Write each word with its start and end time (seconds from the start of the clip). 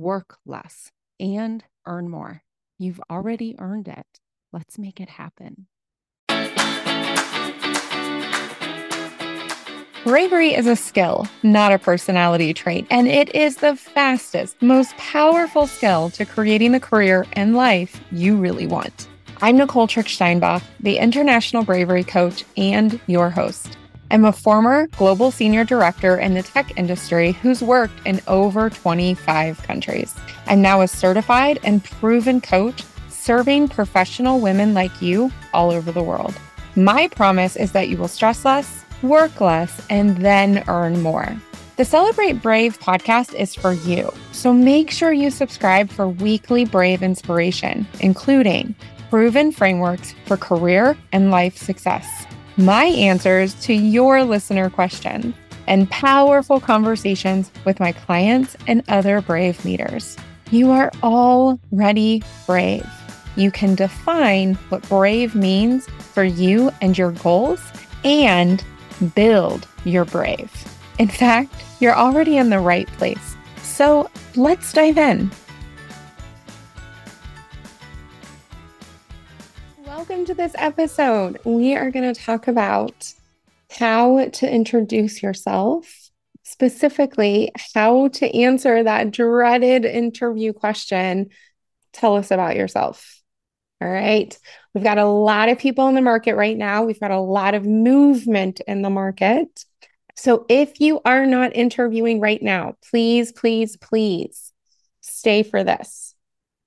work 0.00 0.38
less, 0.44 0.90
and 1.18 1.64
earn 1.86 2.08
more. 2.08 2.42
You've 2.78 3.00
already 3.10 3.54
earned 3.58 3.88
it. 3.88 4.06
Let's 4.52 4.78
make 4.78 5.00
it 5.00 5.10
happen. 5.10 5.66
Bravery 10.04 10.54
is 10.54 10.66
a 10.66 10.76
skill, 10.76 11.28
not 11.42 11.72
a 11.72 11.78
personality 11.78 12.54
trait, 12.54 12.86
and 12.90 13.06
it 13.06 13.34
is 13.34 13.56
the 13.56 13.76
fastest, 13.76 14.60
most 14.62 14.96
powerful 14.96 15.66
skill 15.66 16.08
to 16.10 16.24
creating 16.24 16.72
the 16.72 16.80
career 16.80 17.26
and 17.34 17.54
life 17.54 18.00
you 18.10 18.36
really 18.36 18.66
want. 18.66 19.08
I'm 19.42 19.58
Nicole 19.58 19.86
Trick 19.86 20.08
Steinbach, 20.08 20.62
the 20.80 20.96
International 20.96 21.64
Bravery 21.64 22.04
Coach 22.04 22.44
and 22.56 22.98
your 23.06 23.28
host. 23.28 23.76
I'm 24.10 24.24
a 24.24 24.32
former 24.32 24.86
global 24.88 25.30
senior 25.30 25.64
director 25.64 26.18
in 26.18 26.34
the 26.34 26.42
tech 26.42 26.76
industry 26.76 27.32
who's 27.32 27.62
worked 27.62 28.06
in 28.06 28.20
over 28.26 28.70
25 28.70 29.62
countries. 29.62 30.14
I'm 30.46 30.60
now 30.60 30.80
a 30.80 30.88
certified 30.88 31.60
and 31.62 31.84
proven 31.84 32.40
coach 32.40 32.82
serving 33.08 33.68
professional 33.68 34.40
women 34.40 34.74
like 34.74 35.00
you 35.00 35.30
all 35.52 35.70
over 35.70 35.92
the 35.92 36.02
world. 36.02 36.34
My 36.76 37.08
promise 37.08 37.56
is 37.56 37.72
that 37.72 37.88
you 37.88 37.96
will 37.96 38.08
stress 38.08 38.44
less 38.44 38.80
work 39.02 39.40
less, 39.40 39.80
and 39.90 40.16
then 40.18 40.64
earn 40.68 41.00
more. 41.02 41.36
The 41.76 41.84
Celebrate 41.84 42.42
Brave 42.42 42.78
podcast 42.78 43.34
is 43.34 43.54
for 43.54 43.72
you. 43.72 44.12
So 44.32 44.52
make 44.52 44.90
sure 44.90 45.12
you 45.12 45.30
subscribe 45.30 45.90
for 45.90 46.08
weekly 46.08 46.64
Brave 46.64 47.02
inspiration, 47.02 47.86
including 48.00 48.74
proven 49.08 49.50
frameworks 49.50 50.14
for 50.26 50.36
career 50.36 50.96
and 51.12 51.30
life 51.30 51.56
success, 51.56 52.26
my 52.56 52.84
answers 52.84 53.54
to 53.62 53.72
your 53.72 54.24
listener 54.24 54.70
questions, 54.70 55.34
and 55.66 55.88
powerful 55.90 56.60
conversations 56.60 57.50
with 57.64 57.78
my 57.78 57.92
clients 57.92 58.56
and 58.66 58.82
other 58.88 59.20
Brave 59.20 59.64
leaders. 59.64 60.16
You 60.50 60.70
are 60.72 60.90
already 61.02 62.24
brave. 62.46 62.86
You 63.36 63.52
can 63.52 63.76
define 63.76 64.54
what 64.68 64.88
brave 64.88 65.34
means 65.34 65.86
for 65.88 66.24
you 66.24 66.72
and 66.80 66.98
your 66.98 67.12
goals 67.12 67.60
and 68.04 68.64
build 69.14 69.68
your 69.84 70.04
brave. 70.04 70.50
In 70.98 71.08
fact, 71.08 71.54
you're 71.78 71.96
already 71.96 72.36
in 72.36 72.50
the 72.50 72.58
right 72.58 72.88
place. 72.98 73.36
So 73.62 74.10
let's 74.34 74.72
dive 74.72 74.98
in. 74.98 75.30
Welcome 80.10 80.26
to 80.26 80.34
this 80.34 80.56
episode. 80.58 81.38
We 81.44 81.76
are 81.76 81.92
going 81.92 82.12
to 82.12 82.20
talk 82.20 82.48
about 82.48 83.14
how 83.70 84.26
to 84.28 84.52
introduce 84.52 85.22
yourself, 85.22 86.10
specifically, 86.42 87.52
how 87.74 88.08
to 88.08 88.36
answer 88.36 88.82
that 88.82 89.12
dreaded 89.12 89.84
interview 89.84 90.52
question. 90.52 91.30
Tell 91.92 92.16
us 92.16 92.32
about 92.32 92.56
yourself. 92.56 93.22
All 93.80 93.88
right. 93.88 94.36
We've 94.74 94.82
got 94.82 94.98
a 94.98 95.06
lot 95.06 95.48
of 95.48 95.60
people 95.60 95.86
in 95.86 95.94
the 95.94 96.00
market 96.00 96.34
right 96.34 96.56
now. 96.56 96.82
We've 96.82 96.98
got 96.98 97.12
a 97.12 97.20
lot 97.20 97.54
of 97.54 97.64
movement 97.64 98.60
in 98.66 98.82
the 98.82 98.90
market. 98.90 99.64
So 100.16 100.44
if 100.48 100.80
you 100.80 101.00
are 101.04 101.24
not 101.24 101.54
interviewing 101.54 102.18
right 102.18 102.42
now, 102.42 102.74
please, 102.90 103.30
please, 103.30 103.76
please 103.76 104.52
stay 105.02 105.44
for 105.44 105.62
this. 105.62 106.16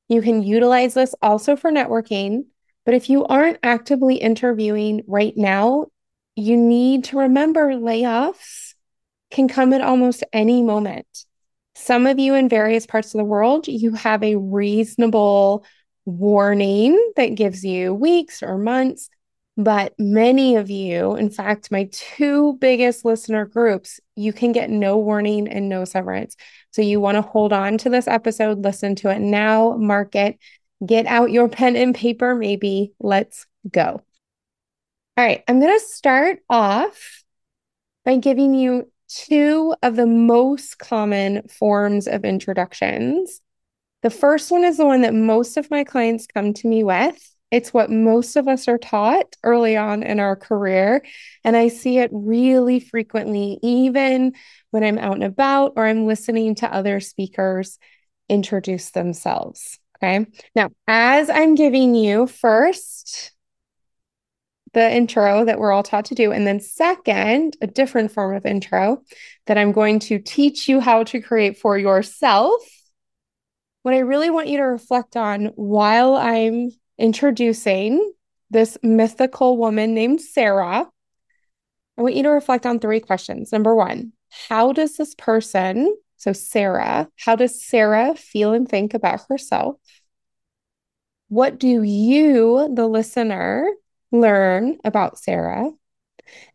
You 0.07 0.21
can 0.21 0.43
utilize 0.43 0.93
this 0.93 1.13
also 1.21 1.57
for 1.57 1.73
networking. 1.73 2.45
But 2.85 2.93
if 2.93 3.09
you 3.09 3.25
aren't 3.25 3.59
actively 3.63 4.15
interviewing 4.15 5.03
right 5.07 5.33
now, 5.35 5.87
you 6.35 6.57
need 6.57 7.05
to 7.05 7.19
remember 7.19 7.73
layoffs 7.73 8.73
can 9.31 9.47
come 9.47 9.73
at 9.73 9.81
almost 9.81 10.23
any 10.33 10.61
moment. 10.61 11.07
Some 11.75 12.05
of 12.05 12.19
you 12.19 12.35
in 12.35 12.49
various 12.49 12.85
parts 12.85 13.13
of 13.13 13.17
the 13.17 13.23
world, 13.23 13.67
you 13.67 13.93
have 13.93 14.23
a 14.23 14.35
reasonable 14.35 15.65
warning 16.05 17.13
that 17.15 17.35
gives 17.35 17.63
you 17.63 17.93
weeks 17.93 18.43
or 18.43 18.57
months. 18.57 19.09
But 19.55 19.93
many 19.99 20.55
of 20.55 20.71
you, 20.71 21.15
in 21.15 21.29
fact, 21.29 21.71
my 21.71 21.87
two 21.91 22.57
biggest 22.59 23.05
listener 23.05 23.45
groups, 23.45 23.99
you 24.15 24.33
can 24.33 24.51
get 24.51 24.69
no 24.69 24.97
warning 24.97 25.47
and 25.47 25.69
no 25.69 25.85
severance. 25.85 26.35
So 26.71 26.81
you 26.81 26.99
want 26.99 27.15
to 27.15 27.21
hold 27.21 27.53
on 27.53 27.77
to 27.79 27.89
this 27.89 28.07
episode, 28.07 28.63
listen 28.63 28.95
to 28.95 29.09
it 29.09 29.19
now, 29.19 29.77
mark 29.77 30.15
it, 30.15 30.39
get 30.85 31.05
out 31.05 31.31
your 31.31 31.49
pen 31.49 31.75
and 31.75 31.95
paper, 31.95 32.35
maybe. 32.35 32.93
Let's 32.99 33.45
go. 33.69 34.01
All 35.15 35.23
right, 35.23 35.43
I'm 35.47 35.59
going 35.59 35.77
to 35.77 35.85
start 35.85 36.39
off 36.49 37.23
by 38.03 38.17
giving 38.17 38.53
you 38.53 38.91
two 39.07 39.75
of 39.83 39.95
the 39.95 40.07
most 40.07 40.79
common 40.79 41.47
forms 41.47 42.07
of 42.07 42.25
introductions 42.25 43.41
the 44.03 44.09
first 44.09 44.51
one 44.51 44.65
is 44.65 44.77
the 44.77 44.85
one 44.85 45.01
that 45.01 45.13
most 45.13 45.55
of 45.55 45.71
my 45.71 45.85
clients 45.85 46.27
come 46.27 46.53
to 46.53 46.67
me 46.67 46.83
with. 46.83 47.17
It's 47.51 47.73
what 47.73 47.89
most 47.89 48.35
of 48.35 48.49
us 48.49 48.67
are 48.67 48.77
taught 48.77 49.37
early 49.43 49.77
on 49.77 50.03
in 50.03 50.19
our 50.19 50.35
career. 50.35 51.05
And 51.45 51.55
I 51.55 51.69
see 51.69 51.99
it 51.99 52.09
really 52.11 52.81
frequently, 52.81 53.59
even 53.63 54.33
when 54.71 54.83
I'm 54.83 54.97
out 54.97 55.13
and 55.13 55.23
about 55.23 55.73
or 55.77 55.85
I'm 55.85 56.05
listening 56.05 56.55
to 56.55 56.73
other 56.73 56.99
speakers 56.99 57.79
introduce 58.27 58.91
themselves. 58.91 59.79
Okay. 60.03 60.25
Now, 60.53 60.69
as 60.85 61.29
I'm 61.29 61.55
giving 61.55 61.95
you 61.95 62.27
first 62.27 63.31
the 64.73 64.91
intro 64.91 65.45
that 65.45 65.59
we're 65.59 65.71
all 65.71 65.83
taught 65.83 66.05
to 66.05 66.15
do, 66.15 66.33
and 66.33 66.45
then 66.45 66.59
second, 66.59 67.55
a 67.61 67.67
different 67.67 68.11
form 68.11 68.35
of 68.35 68.45
intro 68.45 69.01
that 69.45 69.57
I'm 69.57 69.71
going 69.71 69.99
to 69.99 70.19
teach 70.19 70.67
you 70.67 70.81
how 70.81 71.03
to 71.05 71.21
create 71.21 71.57
for 71.57 71.77
yourself 71.77 72.61
what 73.83 73.93
I 73.93 73.99
really 73.99 74.29
want 74.29 74.49
you 74.49 74.57
to 74.57 74.63
reflect 74.63 75.15
on 75.15 75.47
while 75.55 76.15
I'm 76.15 76.71
introducing 76.97 78.13
this 78.49 78.77
mythical 78.83 79.57
woman 79.57 79.93
named 79.93 80.21
Sarah, 80.21 80.85
I 81.97 82.01
want 82.01 82.15
you 82.15 82.23
to 82.23 82.29
reflect 82.29 82.65
on 82.65 82.79
three 82.79 82.99
questions. 82.99 83.53
Number 83.53 83.73
one, 83.73 84.11
how 84.49 84.73
does 84.73 84.97
this 84.97 85.15
person, 85.15 85.95
so 86.23 86.31
Sarah, 86.31 87.09
how 87.17 87.35
does 87.35 87.61
Sarah 87.61 88.15
feel 88.15 88.53
and 88.53 88.67
think 88.67 88.93
about 88.93 89.19
herself? 89.27 89.75
What 91.27 91.59
do 91.59 91.83
you, 91.83 92.73
the 92.73 92.87
listener, 92.87 93.69
learn 94.09 94.77
about 94.85 95.19
Sarah? 95.19 95.69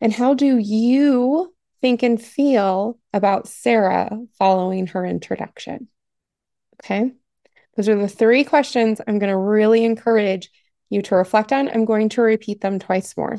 And 0.01 0.11
how 0.11 0.33
do 0.33 0.57
you 0.57 1.53
think 1.81 2.01
and 2.01 2.19
feel 2.19 2.97
about 3.13 3.47
Sarah 3.47 4.09
following 4.39 4.87
her 4.87 5.05
introduction? 5.05 5.87
Okay. 6.83 7.11
Those 7.77 7.89
are 7.89 7.95
the 7.95 8.07
three 8.07 8.43
questions 8.43 8.99
I'm 9.07 9.19
going 9.19 9.29
to 9.29 9.37
really 9.37 9.85
encourage 9.85 10.49
you 10.89 11.03
to 11.03 11.15
reflect 11.15 11.53
on. 11.53 11.69
I'm 11.69 11.85
going 11.85 12.09
to 12.09 12.23
repeat 12.23 12.61
them 12.61 12.79
twice 12.79 13.15
more. 13.15 13.37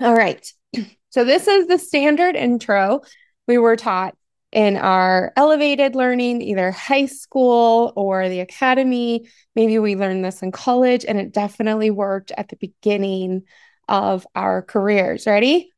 All 0.00 0.16
right. 0.16 0.44
So, 1.10 1.24
this 1.24 1.48
is 1.48 1.66
the 1.66 1.78
standard 1.78 2.36
intro 2.36 3.00
we 3.46 3.56
were 3.56 3.76
taught 3.76 4.14
in 4.56 4.78
our 4.78 5.34
elevated 5.36 5.94
learning, 5.94 6.40
either 6.40 6.70
high 6.70 7.04
school 7.04 7.92
or 7.94 8.30
the 8.30 8.40
academy. 8.40 9.28
Maybe 9.54 9.78
we 9.78 9.96
learned 9.96 10.24
this 10.24 10.42
in 10.42 10.50
college, 10.50 11.04
and 11.04 11.20
it 11.20 11.34
definitely 11.34 11.90
worked 11.90 12.32
at 12.34 12.48
the 12.48 12.56
beginning 12.56 13.42
of 13.86 14.26
our 14.34 14.62
careers. 14.62 15.26
Ready? 15.26 15.70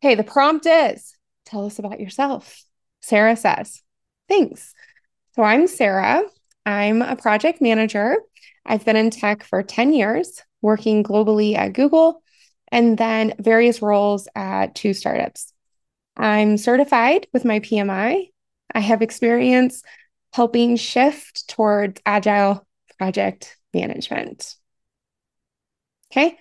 Okay, 0.00 0.14
the 0.14 0.22
prompt 0.22 0.64
is 0.64 1.12
tell 1.44 1.66
us 1.66 1.80
about 1.80 1.98
yourself. 1.98 2.62
Sarah 3.00 3.34
says, 3.34 3.82
Thanks. 4.28 4.74
So 5.34 5.42
I'm 5.42 5.66
Sarah. 5.66 6.22
I'm 6.64 7.02
a 7.02 7.16
project 7.16 7.60
manager. 7.60 8.14
I've 8.64 8.84
been 8.84 8.94
in 8.94 9.10
tech 9.10 9.42
for 9.42 9.64
10 9.64 9.92
years, 9.92 10.40
working 10.62 11.02
globally 11.02 11.56
at 11.56 11.72
Google 11.72 12.22
and 12.70 12.96
then 12.96 13.34
various 13.40 13.82
roles 13.82 14.28
at 14.36 14.76
two 14.76 14.94
startups. 14.94 15.52
I'm 16.18 16.56
certified 16.56 17.28
with 17.32 17.44
my 17.44 17.60
PMI. 17.60 18.28
I 18.74 18.80
have 18.80 19.02
experience 19.02 19.82
helping 20.32 20.76
shift 20.76 21.48
towards 21.48 22.00
agile 22.04 22.66
project 22.98 23.56
management. 23.72 24.56
Okay. 26.10 26.38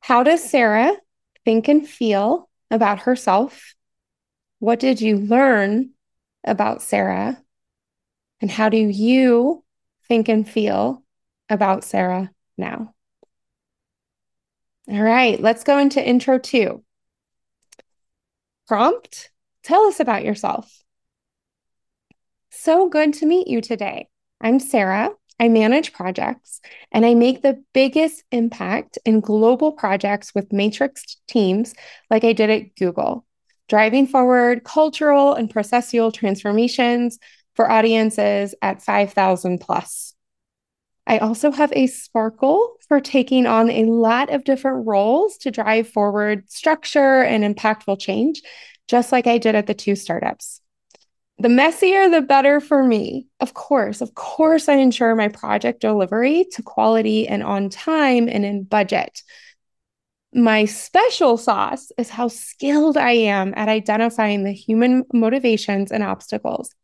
How 0.00 0.22
does 0.22 0.42
Sarah 0.42 0.92
think 1.44 1.68
and 1.68 1.88
feel 1.88 2.48
about 2.70 3.00
herself? 3.00 3.74
What 4.58 4.78
did 4.78 5.00
you 5.00 5.16
learn 5.16 5.90
about 6.44 6.82
Sarah? 6.82 7.42
And 8.40 8.50
how 8.50 8.68
do 8.68 8.76
you 8.76 9.64
think 10.08 10.28
and 10.28 10.48
feel 10.48 11.02
about 11.48 11.84
Sarah 11.84 12.30
now? 12.58 12.94
All 14.88 15.00
right, 15.02 15.40
let's 15.40 15.64
go 15.64 15.78
into 15.78 16.04
intro 16.04 16.38
two. 16.38 16.82
Prompt 18.66 19.32
Tell 19.62 19.86
us 19.86 20.00
about 20.00 20.24
yourself. 20.24 20.82
So 22.50 22.88
good 22.88 23.14
to 23.14 23.26
meet 23.26 23.46
you 23.46 23.60
today. 23.60 24.08
I'm 24.40 24.58
Sarah. 24.58 25.10
I 25.38 25.48
manage 25.48 25.92
projects 25.92 26.60
and 26.90 27.06
I 27.06 27.14
make 27.14 27.42
the 27.42 27.62
biggest 27.72 28.24
impact 28.30 28.98
in 29.04 29.20
global 29.20 29.72
projects 29.72 30.34
with 30.34 30.52
matrix 30.52 31.16
teams 31.28 31.74
like 32.10 32.24
I 32.24 32.32
did 32.32 32.50
at 32.50 32.74
Google, 32.76 33.24
driving 33.68 34.06
forward 34.06 34.64
cultural 34.64 35.34
and 35.34 35.52
processual 35.52 36.12
transformations 36.12 37.18
for 37.54 37.70
audiences 37.70 38.54
at 38.62 38.82
5,000 38.82 39.58
plus. 39.58 40.14
I 41.06 41.18
also 41.18 41.50
have 41.50 41.72
a 41.74 41.88
sparkle 41.88 42.76
for 42.88 43.00
taking 43.00 43.46
on 43.46 43.70
a 43.70 43.84
lot 43.84 44.30
of 44.30 44.44
different 44.44 44.86
roles 44.86 45.36
to 45.38 45.50
drive 45.50 45.88
forward 45.88 46.50
structure 46.50 47.22
and 47.22 47.42
impactful 47.42 48.00
change, 48.00 48.42
just 48.88 49.10
like 49.10 49.26
I 49.26 49.38
did 49.38 49.54
at 49.54 49.66
the 49.66 49.74
two 49.74 49.96
startups. 49.96 50.60
The 51.38 51.48
messier, 51.48 52.08
the 52.08 52.22
better 52.22 52.60
for 52.60 52.84
me. 52.84 53.26
Of 53.40 53.52
course, 53.52 54.00
of 54.00 54.14
course, 54.14 54.68
I 54.68 54.74
ensure 54.74 55.16
my 55.16 55.28
project 55.28 55.80
delivery 55.80 56.46
to 56.52 56.62
quality 56.62 57.26
and 57.26 57.42
on 57.42 57.68
time 57.68 58.28
and 58.28 58.44
in 58.44 58.62
budget. 58.62 59.22
My 60.32 60.66
special 60.66 61.36
sauce 61.36 61.90
is 61.98 62.10
how 62.10 62.28
skilled 62.28 62.96
I 62.96 63.10
am 63.10 63.52
at 63.56 63.68
identifying 63.68 64.44
the 64.44 64.52
human 64.52 65.04
motivations 65.12 65.90
and 65.90 66.02
obstacles 66.02 66.74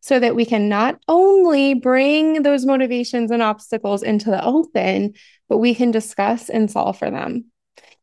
so 0.00 0.18
that 0.20 0.34
we 0.34 0.44
can 0.44 0.68
not 0.68 1.00
only 1.08 1.74
bring 1.74 2.42
those 2.42 2.64
motivations 2.64 3.30
and 3.30 3.42
obstacles 3.42 4.02
into 4.02 4.30
the 4.30 4.44
open, 4.44 5.14
but 5.48 5.58
we 5.58 5.74
can 5.74 5.90
discuss 5.90 6.48
and 6.48 6.70
solve 6.70 6.98
for 6.98 7.10
them. 7.10 7.46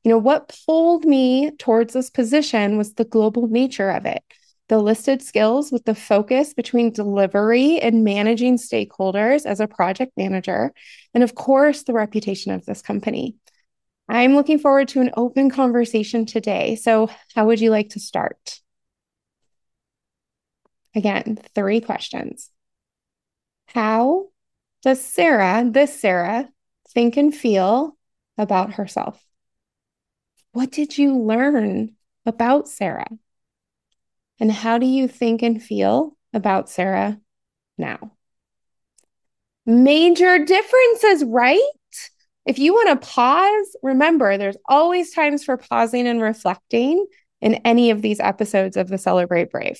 You 0.03 0.09
know, 0.11 0.17
what 0.17 0.55
pulled 0.67 1.05
me 1.05 1.51
towards 1.57 1.93
this 1.93 2.09
position 2.09 2.77
was 2.77 2.93
the 2.93 3.05
global 3.05 3.47
nature 3.47 3.89
of 3.89 4.05
it. 4.05 4.23
The 4.67 4.77
listed 4.79 5.21
skills 5.21 5.71
with 5.71 5.85
the 5.85 5.95
focus 5.95 6.53
between 6.53 6.91
delivery 6.91 7.79
and 7.79 8.03
managing 8.03 8.57
stakeholders 8.57 9.45
as 9.45 9.59
a 9.59 9.67
project 9.67 10.13
manager, 10.17 10.73
and 11.13 11.23
of 11.23 11.35
course, 11.35 11.83
the 11.83 11.93
reputation 11.93 12.51
of 12.51 12.65
this 12.65 12.81
company. 12.81 13.35
I'm 14.07 14.35
looking 14.35 14.59
forward 14.59 14.87
to 14.89 15.01
an 15.01 15.11
open 15.15 15.49
conversation 15.49 16.25
today. 16.25 16.75
So, 16.75 17.09
how 17.35 17.45
would 17.45 17.59
you 17.59 17.71
like 17.71 17.89
to 17.89 17.99
start? 17.99 18.59
Again, 20.95 21.37
three 21.53 21.81
questions. 21.81 22.49
How 23.67 24.27
does 24.81 25.03
Sarah, 25.03 25.65
this 25.69 25.99
Sarah, 25.99 26.49
think 26.89 27.17
and 27.17 27.35
feel 27.35 27.97
about 28.37 28.73
herself? 28.75 29.21
What 30.53 30.71
did 30.71 30.97
you 30.97 31.19
learn 31.19 31.95
about 32.25 32.69
Sarah? 32.69 33.09
And 34.39 34.51
how 34.51 34.77
do 34.77 34.85
you 34.85 35.09
think 35.09 35.41
and 35.41 35.61
feel 35.61 36.15
about 36.33 36.69
Sarah 36.69 37.19
now? 37.77 38.13
Major 39.65 40.45
differences, 40.45 41.25
right? 41.25 41.59
If 42.45 42.59
you 42.59 42.73
want 42.73 43.01
to 43.01 43.07
pause, 43.07 43.75
remember 43.81 44.37
there's 44.37 44.57
always 44.69 45.13
times 45.13 45.43
for 45.43 45.57
pausing 45.57 46.07
and 46.07 46.21
reflecting 46.21 47.05
in 47.41 47.55
any 47.65 47.89
of 47.89 48.01
these 48.01 48.19
episodes 48.19 48.77
of 48.77 48.87
the 48.87 48.97
Celebrate 48.97 49.51
Brave 49.51 49.79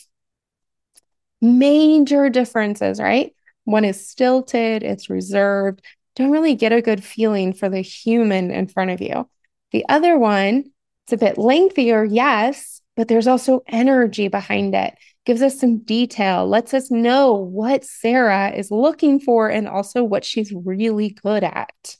major 1.41 2.29
differences, 2.29 2.99
right? 2.99 3.35
One 3.65 3.85
is 3.85 4.07
stilted, 4.07 4.83
it's 4.83 5.09
reserved, 5.09 5.81
don't 6.15 6.31
really 6.31 6.55
get 6.55 6.71
a 6.71 6.81
good 6.81 7.03
feeling 7.03 7.53
for 7.53 7.69
the 7.69 7.81
human 7.81 8.51
in 8.51 8.67
front 8.67 8.91
of 8.91 9.01
you. 9.01 9.27
The 9.71 9.85
other 9.89 10.17
one, 10.17 10.71
it's 11.03 11.13
a 11.13 11.17
bit 11.17 11.37
lengthier, 11.37 12.03
yes, 12.03 12.81
but 12.95 13.07
there's 13.07 13.27
also 13.27 13.63
energy 13.67 14.27
behind 14.27 14.73
it. 14.75 14.95
Gives 15.25 15.41
us 15.41 15.59
some 15.59 15.79
detail, 15.79 16.47
lets 16.47 16.73
us 16.73 16.89
know 16.89 17.33
what 17.33 17.83
Sarah 17.83 18.51
is 18.51 18.71
looking 18.71 19.19
for 19.19 19.49
and 19.49 19.67
also 19.67 20.03
what 20.03 20.23
she's 20.23 20.53
really 20.53 21.09
good 21.09 21.43
at. 21.43 21.97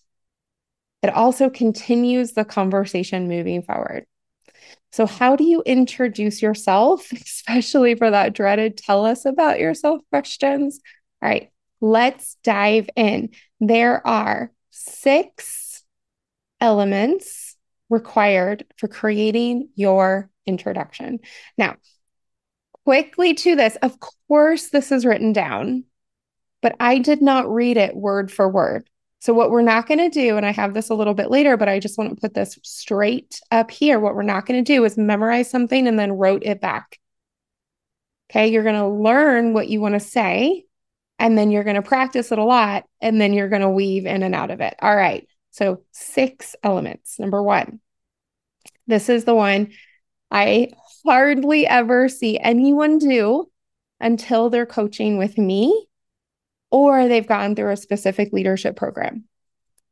It 1.04 1.10
also 1.10 1.50
continues 1.50 2.34
the 2.34 2.46
conversation 2.46 3.28
moving 3.28 3.64
forward. 3.64 4.06
So, 4.96 5.06
how 5.06 5.36
do 5.36 5.44
you 5.44 5.62
introduce 5.66 6.42
yourself, 6.42 7.12
especially 7.12 7.96
for 7.96 8.10
that 8.12 8.32
dreaded 8.32 8.78
tell 8.78 9.06
us 9.06 9.26
about 9.26 9.60
yourself 9.60 10.00
questions? 10.10 10.80
All 11.22 11.28
right, 11.28 11.52
let's 11.82 12.38
dive 12.46 12.90
in. 12.96 13.32
There 13.60 14.08
are 14.08 14.54
six 14.70 15.84
elements 16.62 17.58
required 17.90 18.64
for 18.78 18.88
creating 18.88 19.68
your 19.76 20.30
introduction. 20.46 21.20
Now, 21.58 21.76
quickly 22.86 23.34
to 23.34 23.58
this, 23.58 23.76
of 23.82 23.98
course, 24.30 24.70
this 24.70 24.94
is 24.94 25.06
written 25.06 25.34
down, 25.34 25.84
but 26.62 26.74
I 26.80 27.00
did 27.00 27.22
not 27.22 27.54
read 27.54 27.76
it 27.76 27.98
word 27.98 28.32
for 28.32 28.48
word. 28.48 28.90
So, 29.26 29.34
what 29.34 29.50
we're 29.50 29.64
not 29.64 29.88
going 29.88 29.98
to 29.98 30.10
do, 30.12 30.38
and 30.38 30.46
I 30.46 30.52
have 30.52 30.76
this 30.76 30.92
a 30.92 30.94
little 30.94 31.16
bit 31.16 31.32
later, 31.32 31.58
but 31.58 31.68
I 31.68 31.80
just 31.80 31.98
want 31.98 32.12
to 32.12 32.22
put 32.22 32.36
this 32.36 32.60
straight 32.62 33.42
up 33.50 33.72
here. 33.72 34.00
What 34.00 34.14
we're 34.14 34.22
not 34.22 34.46
going 34.46 34.64
to 34.64 34.74
do 34.74 34.86
is 34.86 35.00
memorize 35.00 35.50
something 35.50 35.88
and 35.88 35.98
then 35.98 36.12
wrote 36.12 36.44
it 36.44 36.62
back. 36.62 37.00
Okay. 38.30 38.50
You're 38.50 38.62
going 38.62 38.76
to 38.76 38.88
learn 38.88 39.54
what 39.54 39.68
you 39.68 39.82
want 39.82 39.96
to 39.96 40.00
say, 40.00 40.66
and 41.18 41.36
then 41.36 41.50
you're 41.50 41.64
going 41.64 41.76
to 41.76 41.82
practice 41.82 42.32
it 42.32 42.38
a 42.38 42.44
lot, 42.44 42.84
and 43.02 43.20
then 43.20 43.34
you're 43.34 43.50
going 43.50 43.64
to 43.64 43.70
weave 43.70 44.06
in 44.06 44.22
and 44.22 44.36
out 44.36 44.52
of 44.52 44.62
it. 44.62 44.76
All 44.80 44.96
right. 44.96 45.28
So, 45.50 45.82
six 45.92 46.56
elements. 46.62 47.18
Number 47.18 47.42
one, 47.42 47.80
this 48.86 49.10
is 49.10 49.26
the 49.26 49.34
one 49.34 49.72
I 50.30 50.70
hardly 51.04 51.66
ever 51.66 52.10
see 52.10 52.38
anyone 52.38 53.00
do 53.00 53.50
until 54.00 54.52
they're 54.52 54.68
coaching 54.68 55.18
with 55.18 55.36
me 55.40 55.88
or 56.76 57.08
they've 57.08 57.26
gone 57.26 57.56
through 57.56 57.72
a 57.72 57.78
specific 57.78 58.34
leadership 58.34 58.76
program. 58.76 59.24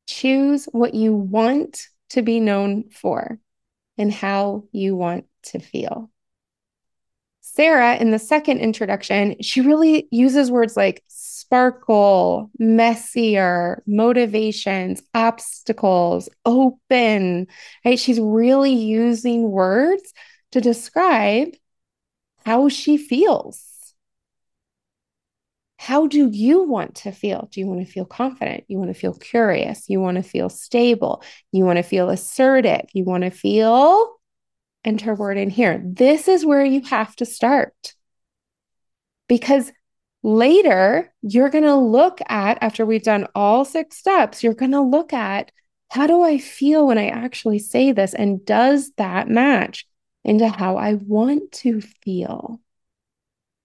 Choose 0.06 0.66
what 0.74 0.94
you 0.94 1.14
want 1.14 1.88
to 2.10 2.22
be 2.22 2.42
known 2.42 2.90
for 2.90 3.40
and 3.98 4.12
how 4.12 4.66
you 4.74 4.94
want 4.94 5.24
to 5.44 5.60
feel. 5.60 6.12
Sarah, 7.40 7.96
in 7.96 8.12
the 8.12 8.20
second 8.20 8.60
introduction, 8.60 9.42
she 9.42 9.62
really 9.62 10.10
uses 10.12 10.52
words 10.52 10.76
like 10.76 11.02
sparkle, 11.08 12.52
messier, 12.60 13.82
motivations, 13.88 15.02
obstacles, 15.14 16.28
open, 16.46 17.48
right? 17.86 17.98
She's 17.98 18.20
really 18.20 18.74
using 18.74 19.50
words 19.50 20.14
to 20.52 20.60
describe 20.60 21.48
how 22.46 22.68
she 22.68 22.98
feels 22.98 23.73
how 25.78 26.08
do 26.08 26.30
you 26.30 26.64
want 26.64 26.96
to 26.96 27.12
feel? 27.12 27.50
Do 27.52 27.60
you 27.60 27.68
want 27.68 27.86
to 27.86 27.92
feel 27.92 28.06
confident? 28.06 28.64
You 28.68 28.78
want 28.78 28.90
to 28.90 29.00
feel 29.00 29.14
curious? 29.14 29.90
You 29.90 30.00
want 30.00 30.18
to 30.18 30.24
feel 30.24 30.50
stable? 30.50 31.24
You 31.52 31.66
want 31.66 31.78
to 31.78 31.84
feel 31.84 32.10
assertive? 32.10 32.86
You 32.94 33.04
want 33.04 33.24
to 33.24 33.32
feel, 33.32 34.16
enter 34.86 35.14
word 35.14 35.38
in 35.38 35.50
here. 35.50 35.82
This 35.84 36.28
is 36.28 36.46
where 36.46 36.64
you 36.64 36.82
have 36.84 37.16
to 37.18 37.26
start. 37.26 37.96
Because 39.28 39.72
later, 40.22 41.14
you're 41.22 41.50
going 41.50 41.64
to 41.66 41.76
look 41.76 42.20
at, 42.28 42.60
after 42.62 42.86
we've 42.86 43.04
done 43.04 43.28
all 43.36 43.66
six 43.66 43.98
steps, 43.98 44.44
you're 44.44 44.54
going 44.54 44.72
to 44.72 44.82
look 44.82 45.12
at 45.12 45.52
how 45.90 46.08
do 46.08 46.24
I 46.24 46.38
feel 46.38 46.88
when 46.88 46.98
I 46.98 47.10
actually 47.10 47.60
say 47.60 47.92
this? 47.92 48.14
And 48.14 48.44
does 48.46 48.92
that 48.98 49.28
match 49.28 49.86
into 50.24 50.48
how 50.48 50.78
I 50.78 50.94
want 50.96 51.52
to 51.52 51.82
feel? 51.82 52.60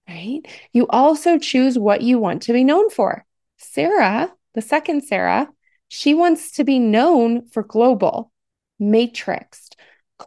Right? 0.09 0.41
You 0.73 0.87
also 0.89 1.37
choose 1.37 1.77
what 1.77 2.01
you 2.01 2.17
want 2.17 2.41
to 2.43 2.53
be 2.53 2.63
known 2.63 2.89
for. 2.89 3.25
Sarah, 3.57 4.31
the 4.55 4.61
second 4.61 5.03
Sarah, 5.03 5.47
she 5.87 6.13
wants 6.13 6.51
to 6.53 6.63
be 6.63 6.79
known 6.79 7.47
for 7.47 7.63
global, 7.63 8.31
matrixed, 8.81 9.75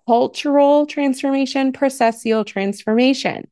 cultural 0.06 0.86
transformation, 0.86 1.72
processual 1.72 2.46
transformation. 2.46 3.48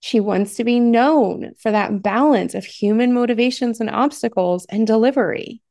She 0.00 0.18
wants 0.18 0.56
to 0.56 0.64
be 0.64 0.80
known 0.80 1.52
for 1.58 1.70
that 1.70 2.02
balance 2.02 2.54
of 2.54 2.64
human 2.64 3.12
motivations 3.12 3.80
and 3.80 3.88
obstacles 3.88 4.66
and 4.66 4.86
delivery. 4.86 5.62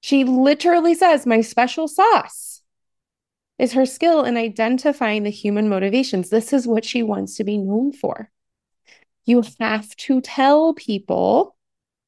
She 0.00 0.24
literally 0.24 0.94
says, 0.94 1.26
My 1.26 1.42
special 1.42 1.86
sauce 1.86 2.62
is 3.58 3.74
her 3.74 3.84
skill 3.84 4.24
in 4.24 4.36
identifying 4.36 5.22
the 5.22 5.30
human 5.30 5.68
motivations. 5.68 6.30
This 6.30 6.52
is 6.52 6.66
what 6.66 6.84
she 6.84 7.02
wants 7.02 7.36
to 7.36 7.44
be 7.44 7.58
known 7.58 7.92
for. 7.92 8.30
You 9.26 9.42
have 9.60 9.94
to 9.96 10.20
tell 10.20 10.72
people 10.72 11.56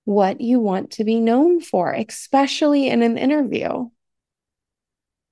what 0.05 0.41
you 0.41 0.61
want 0.61 0.93
to 0.93 1.05
be 1.05 1.21
known 1.21 1.61
for, 1.61 1.93
especially 1.93 2.89
in 2.89 3.03
an 3.03 3.19
interview. 3.19 3.91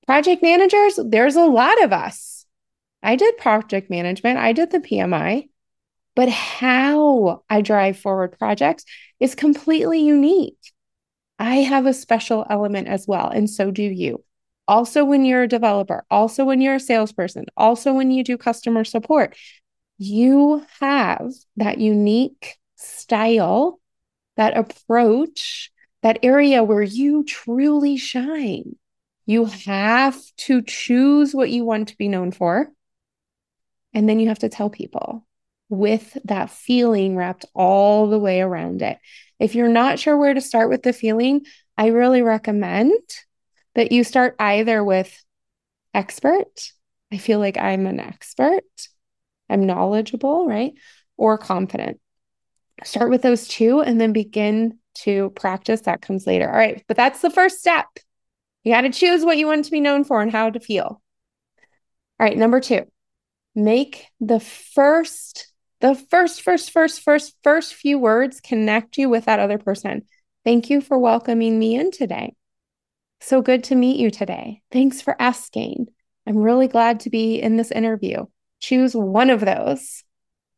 Project 0.07 0.43
managers, 0.43 0.99
there's 1.03 1.37
a 1.37 1.47
lot 1.47 1.83
of 1.83 1.93
us. 1.93 2.45
I 3.03 3.17
did 3.17 3.39
project 3.39 3.89
management, 3.89 4.39
I 4.39 4.53
did 4.53 4.71
the 4.71 4.81
PMI, 4.81 5.49
but 6.15 6.29
how 6.29 7.45
I 7.49 7.61
drive 7.61 7.99
forward 7.99 8.37
projects 8.39 8.85
is 9.21 9.35
completely 9.35 10.01
unique. 10.01 10.59
I 11.39 11.57
have 11.57 11.87
a 11.87 11.95
special 11.95 12.45
element 12.51 12.89
as 12.89 13.07
well, 13.07 13.29
and 13.29 13.49
so 13.49 13.71
do 13.71 13.83
you. 13.83 14.25
Also, 14.69 15.05
when 15.05 15.25
you're 15.25 15.45
a 15.45 15.49
developer, 15.49 16.05
also 16.11 16.45
when 16.45 16.61
you're 16.61 16.75
a 16.75 16.81
salesperson, 16.81 17.47
also 17.57 17.93
when 17.93 18.11
you 18.11 18.25
do 18.25 18.37
customer 18.37 18.83
support, 18.83 19.37
you 19.99 20.65
have 20.81 21.33
that 21.57 21.79
unique 21.79 22.57
style, 22.77 23.81
that 24.37 24.57
approach, 24.57 25.71
that 26.03 26.19
area 26.23 26.63
where 26.63 26.83
you 26.83 27.25
truly 27.25 27.97
shine. 27.97 28.77
You 29.25 29.47
have 29.47 30.17
to 30.37 30.63
choose 30.63 31.35
what 31.35 31.51
you 31.51 31.65
want 31.65 31.89
to 31.89 31.97
be 31.97 32.09
known 32.09 32.31
for. 32.31 32.71
And 33.93 34.09
then 34.09 34.21
you 34.21 34.29
have 34.29 34.41
to 34.41 34.49
tell 34.49 34.71
people 34.71 35.27
with 35.69 36.17
that 36.25 36.51
feeling 36.51 37.17
wrapped 37.17 37.45
all 37.55 38.09
the 38.09 38.19
way 38.19 38.41
around 38.41 38.83
it. 38.83 38.99
If 39.41 39.55
you're 39.55 39.69
not 39.69 39.99
sure 39.99 40.17
where 40.17 40.35
to 40.35 40.41
start 40.41 40.69
with 40.69 40.83
the 40.83 40.93
feeling, 40.93 41.45
I 41.77 41.89
really 41.89 42.23
recommend 42.23 43.01
that 43.75 43.93
you 43.93 44.05
start 44.05 44.37
either 44.39 44.85
with 44.85 45.13
expert. 45.93 46.73
I 47.13 47.19
feel 47.19 47.39
like 47.39 47.59
I'm 47.59 47.87
an 47.87 48.01
expert, 48.01 48.65
I'm 49.49 49.67
knowledgeable, 49.67 50.47
right? 50.47 50.75
Or 51.17 51.39
confident. 51.39 52.01
Start 52.85 53.11
with 53.11 53.23
those 53.23 53.49
two 53.49 53.81
and 53.81 54.01
then 54.01 54.13
begin 54.13 54.79
to 54.97 55.31
practice. 55.31 55.83
That 55.83 56.03
comes 56.03 56.27
later. 56.27 56.51
All 56.51 56.57
right. 56.57 56.85
But 56.89 56.97
that's 56.97 57.21
the 57.21 57.31
first 57.31 57.59
step. 57.59 57.87
You 58.65 58.73
got 58.73 58.83
to 58.83 58.91
choose 58.91 59.25
what 59.25 59.39
you 59.39 59.47
want 59.47 59.65
to 59.65 59.71
be 59.71 59.81
known 59.81 60.05
for 60.05 60.21
and 60.21 60.31
how 60.31 60.51
to 60.51 60.61
feel. 60.61 60.85
All 60.85 61.01
right. 62.19 62.37
Number 62.37 62.61
two, 62.61 62.85
make 63.55 64.07
the 64.21 64.41
first 64.41 65.53
the 65.81 65.95
first, 65.95 66.41
first, 66.41 66.71
first, 66.71 67.03
first, 67.03 67.37
first 67.43 67.75
few 67.75 67.99
words 67.99 68.41
connect 68.41 68.97
you 68.97 69.11
with 69.11 69.27
that 69.27 69.41
other 69.41 69.59
person. 69.59 70.07
Thank 70.45 70.71
you 70.71 70.81
for 70.81 70.99
welcoming 70.99 71.59
me 71.59 71.75
in 71.75 71.91
today. 71.91 72.35
So 73.21 73.43
good 73.43 73.65
to 73.65 73.75
meet 73.75 73.99
you 73.99 74.11
today. 74.11 74.63
Thanks 74.71 75.03
for 75.03 75.21
asking. 75.21 75.89
I'm 76.27 76.39
really 76.39 76.69
glad 76.69 77.01
to 77.01 77.11
be 77.11 77.41
in 77.41 77.57
this 77.57 77.71
interview. 77.71 78.25
Choose 78.61 78.95
one 78.95 79.31
of 79.31 79.41
those. 79.41 80.03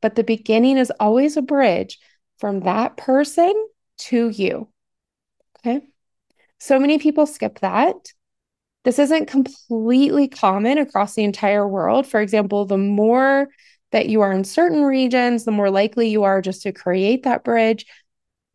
But 0.01 0.15
the 0.15 0.25
beginning 0.25 0.79
is 0.79 0.93
always 1.01 1.37
a 1.37 1.43
bridge 1.43 1.99
from 2.39 2.61
that 2.61 2.97
person 2.97 3.53
to 3.99 4.29
you. 4.29 4.69
Okay. 5.59 5.83
So 6.59 6.79
many 6.79 6.99
people 6.99 7.27
skip 7.27 7.61
that. 7.61 7.97
This 8.85 8.99
isn't 8.99 9.27
completely 9.27 10.29
common 10.29 10.79
across 10.79 11.15
the 11.15 11.25
entire 11.25 11.67
world. 11.67 12.07
For 12.07 12.21
example, 12.21 12.65
the 12.65 12.79
more 12.79 13.49
that 13.91 14.09
you 14.09 14.21
are 14.21 14.33
in 14.33 14.45
certain 14.45 14.85
regions, 14.85 15.45
the 15.45 15.51
more 15.51 15.71
likely 15.71 16.09
you 16.09 16.25
are 16.25 16.41
just 16.41 16.63
to 16.63 16.73
create 16.73 17.25
that 17.25 17.45
bridge. 17.45 17.87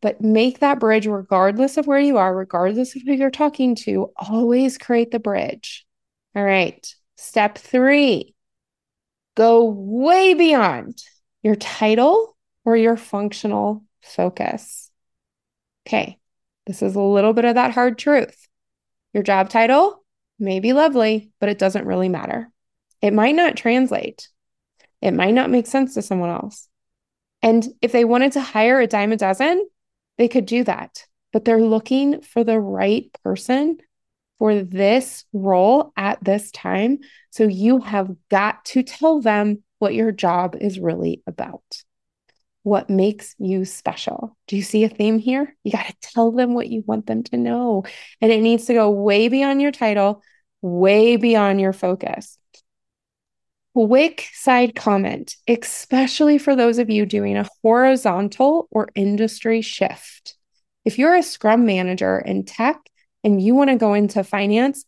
But 0.02 0.22
make 0.22 0.60
that 0.60 0.80
bridge 0.80 1.08
regardless 1.08 1.78
of 1.78 1.88
where 1.88 2.00
you 2.00 2.18
are, 2.18 2.36
regardless 2.36 2.96
of 2.96 3.04
who 3.04 3.14
you're 3.14 3.32
talking 3.32 3.76
to, 3.76 4.12
always 4.18 4.78
create 4.78 5.12
the 5.12 5.20
bridge. 5.20 5.86
All 6.36 6.44
right. 6.44 6.86
Step 7.16 7.58
three 7.58 8.33
go 9.36 9.66
way 9.66 10.34
beyond 10.34 11.02
your 11.42 11.56
title 11.56 12.38
or 12.66 12.78
your 12.78 12.98
functional 12.98 13.84
focus. 14.02 14.92
Okay. 15.88 16.18
This 16.66 16.82
is 16.82 16.96
a 16.96 17.02
little 17.02 17.34
bit 17.34 17.46
of 17.46 17.56
that 17.56 17.74
hard 17.74 17.98
truth. 17.98 18.48
Your 19.14 19.24
job 19.24 19.50
title 19.50 20.04
may 20.40 20.60
be 20.60 20.74
lovely, 20.74 21.32
but 21.40 21.50
it 21.50 21.60
doesn't 21.60 21.86
really 21.86 22.10
matter. 22.10 22.50
It 23.02 23.14
might 23.14 23.36
not 23.36 23.58
translate. 23.58 24.30
It 25.02 25.12
might 25.12 25.34
not 25.34 25.50
make 25.50 25.68
sense 25.68 25.94
to 25.96 26.02
someone 26.02 26.30
else. 26.30 26.70
And 27.42 27.68
if 27.82 27.92
they 27.92 28.06
wanted 28.06 28.32
to 28.34 28.42
hire 28.42 28.80
a 28.80 28.88
dime 28.88 29.12
a 29.12 29.18
dozen, 29.18 29.68
they 30.18 30.30
could 30.30 30.46
do 30.46 30.64
that. 30.64 31.06
But 31.34 31.44
they're 31.44 31.62
looking 31.62 32.22
for 32.22 32.44
the 32.44 32.60
right 32.60 33.12
person 33.24 33.78
for 34.40 34.64
this 34.64 35.26
role 35.34 35.94
at 35.96 36.24
this 36.24 36.52
time. 36.52 37.00
So 37.30 37.46
you 37.46 37.80
have 37.80 38.10
got 38.30 38.66
to 38.66 38.84
tell 38.84 39.22
them 39.22 39.64
what 39.80 39.94
your 39.94 40.12
job 40.12 40.56
is 40.60 40.80
really 40.80 41.22
about. 41.28 41.64
What 42.64 42.90
makes 42.90 43.36
you 43.40 43.66
special? 43.66 44.38
Do 44.48 44.56
you 44.56 44.62
see 44.62 44.86
a 44.86 44.90
theme 44.90 45.20
here? 45.20 45.56
You 45.64 45.72
got 45.74 45.88
to 45.88 45.96
tell 46.02 46.32
them 46.32 46.54
what 46.54 46.70
you 46.70 46.84
want 46.86 47.06
them 47.06 47.24
to 47.24 47.38
know. 47.38 47.84
And 48.22 48.32
it 48.32 48.42
needs 48.42 48.66
to 48.66 48.74
go 48.74 48.90
way 48.90 49.28
beyond 49.28 49.62
your 49.62 49.72
title, 49.72 50.24
way 50.62 51.18
beyond 51.18 51.60
your 51.60 51.74
focus. 51.74 52.38
Quick 53.76 54.28
side 54.34 54.76
comment, 54.76 55.36
especially 55.48 56.38
for 56.38 56.56
those 56.56 56.78
of 56.78 56.90
you 56.90 57.06
doing 57.06 57.38
a 57.38 57.50
horizontal 57.64 58.68
or 58.72 58.88
industry 58.94 59.62
shift. 59.62 60.38
If 60.86 61.00
you're 61.00 61.16
a 61.16 61.24
scrum 61.24 61.66
manager 61.66 62.20
in 62.20 62.46
tech 62.46 62.78
and 63.24 63.42
you 63.42 63.56
want 63.56 63.70
to 63.70 63.76
go 63.76 63.94
into 63.94 64.24
finance, 64.24 64.86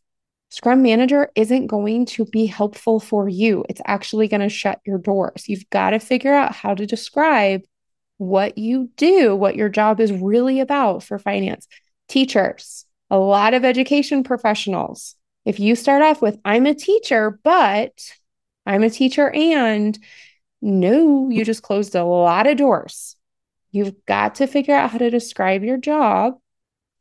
Scrum 0.50 0.82
Manager 0.82 1.30
isn't 1.36 1.68
going 1.68 2.06
to 2.06 2.26
be 2.26 2.46
helpful 2.46 3.00
for 3.00 3.28
you. 3.28 3.66
It's 3.68 3.82
actually 3.86 4.28
going 4.28 4.42
to 4.42 4.50
shut 4.50 4.80
your 4.86 4.98
doors. 4.98 5.50
You've 5.50 5.70
got 5.70 5.92
to 5.92 6.00
figure 6.00 6.34
out 6.34 6.56
how 6.56 6.76
to 6.76 6.86
describe 6.86 7.64
what 8.18 8.58
you 8.58 8.90
do, 8.96 9.36
what 9.36 9.56
your 9.56 9.70
job 9.70 10.00
is 10.00 10.12
really 10.12 10.60
about 10.60 11.04
for 11.04 11.20
finance. 11.20 11.68
Teachers, 12.08 12.86
a 13.10 13.18
lot 13.18 13.54
of 13.54 13.66
education 13.66 14.24
professionals. 14.24 15.16
If 15.44 15.60
you 15.60 15.76
start 15.76 16.02
off 16.02 16.22
with, 16.22 16.38
I'm 16.46 16.66
a 16.66 16.74
teacher, 16.74 17.40
but 17.44 17.92
I'm 18.66 18.84
a 18.84 18.90
teacher 18.90 19.30
and 19.30 19.98
no, 20.62 21.30
you 21.30 21.46
just 21.46 21.64
closed 21.64 21.96
a 21.96 22.04
lot 22.04 22.48
of 22.48 22.58
doors. 22.58 23.16
You've 23.72 24.06
got 24.06 24.36
to 24.36 24.48
figure 24.48 24.74
out 24.74 24.92
how 24.92 24.98
to 24.98 25.10
describe 25.10 25.64
your 25.64 25.78
job 25.78 26.36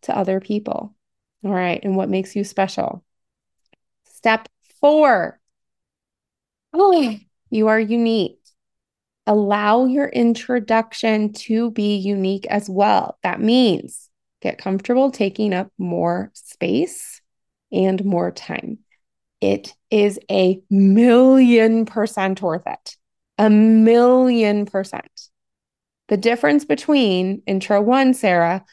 to 0.03 0.17
other 0.17 0.41
people. 0.41 0.94
All 1.45 1.53
right. 1.53 1.81
And 1.83 1.97
what 1.97 2.09
makes 2.09 2.35
you 2.35 2.45
special? 2.45 3.05
Step 4.05 4.49
four. 4.81 5.39
Oh, 6.73 7.17
you 7.51 7.69
are 7.69 7.81
unique. 7.81 8.39
Allow 9.27 9.87
your 9.87 10.09
introduction 10.09 11.33
to 11.33 11.71
be 11.71 11.97
unique 11.97 12.47
as 12.47 12.69
well. 12.69 13.19
That 13.23 13.41
means 13.41 14.11
get 14.43 14.59
comfortable 14.59 15.11
taking 15.11 15.55
up 15.55 15.71
more 15.79 16.31
space 16.35 17.21
and 17.73 18.05
more 18.05 18.31
time 18.31 18.79
it 19.45 19.75
is 19.91 20.19
a 20.31 20.59
million 20.71 21.85
percent 21.85 22.41
worth 22.41 22.67
it. 22.67 22.97
A 23.37 23.51
million 23.51 24.65
percent. 24.65 25.29
The 26.09 26.17
difference 26.17 26.65
between 26.65 27.43
intro 27.47 27.83
one, 27.83 28.15
Sarah, 28.15 28.65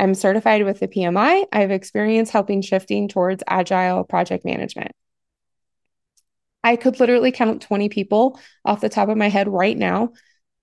I'm 0.00 0.14
certified 0.14 0.64
with 0.64 0.80
the 0.80 0.88
PMI. 0.88 1.44
I 1.52 1.60
have 1.60 1.70
experience 1.70 2.30
helping 2.30 2.62
shifting 2.62 3.06
towards 3.06 3.44
agile 3.46 4.02
project 4.02 4.46
management. 4.46 4.92
I 6.64 6.76
could 6.76 6.98
literally 7.00 7.32
count 7.32 7.60
20 7.60 7.90
people 7.90 8.40
off 8.64 8.80
the 8.80 8.88
top 8.88 9.10
of 9.10 9.18
my 9.18 9.28
head 9.28 9.46
right 9.46 9.76
now 9.76 10.12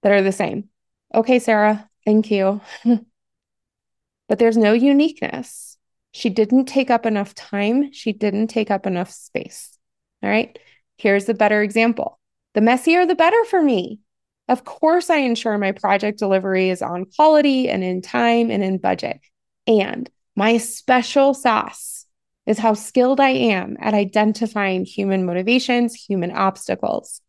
that 0.01 0.11
are 0.11 0.23
the 0.23 0.31
same. 0.31 0.69
Okay, 1.13 1.37
Sarah, 1.37 1.87
thank 2.03 2.31
you. 2.31 2.61
but 4.27 4.39
there's 4.39 4.57
no 4.57 4.73
uniqueness. 4.73 5.77
She 6.13 6.31
didn't 6.31 6.65
take 6.65 6.89
up 6.89 7.05
enough 7.05 7.35
time. 7.35 7.93
She 7.93 8.13
didn't 8.13 8.47
take 8.47 8.71
up 8.71 8.87
enough 8.87 9.11
space. 9.11 9.77
All 10.23 10.31
right. 10.31 10.57
Here's 10.97 11.29
a 11.29 11.35
better 11.35 11.61
example 11.61 12.19
the 12.55 12.61
messier, 12.61 13.05
the 13.05 13.13
better 13.13 13.45
for 13.45 13.61
me. 13.61 13.99
Of 14.47 14.63
course, 14.63 15.09
I 15.09 15.17
ensure 15.17 15.57
my 15.57 15.73
project 15.73 16.19
delivery 16.19 16.69
is 16.69 16.81
on 16.81 17.05
quality 17.05 17.69
and 17.69 17.83
in 17.83 18.01
time 18.01 18.49
and 18.49 18.63
in 18.63 18.77
budget. 18.77 19.19
And 19.65 20.09
my 20.35 20.57
special 20.57 21.33
sauce 21.33 22.05
is 22.45 22.57
how 22.57 22.73
skilled 22.73 23.19
I 23.19 23.29
am 23.29 23.75
at 23.79 23.93
identifying 23.93 24.85
human 24.85 25.25
motivations, 25.25 25.95
human 25.95 26.31
obstacles, 26.31 27.21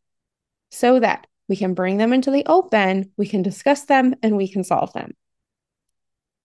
so 0.70 1.00
that 1.00 1.26
we 1.48 1.56
can 1.56 1.75
bring 1.75 1.96
them 1.96 2.12
into 2.12 2.30
the 2.30 2.44
open, 2.46 3.10
we 3.16 3.26
can 3.26 3.42
discuss 3.42 3.84
them, 3.84 4.14
and 4.22 4.37
we 4.37 4.46
can 4.46 4.62
solve 4.62 4.92
them. 4.92 5.12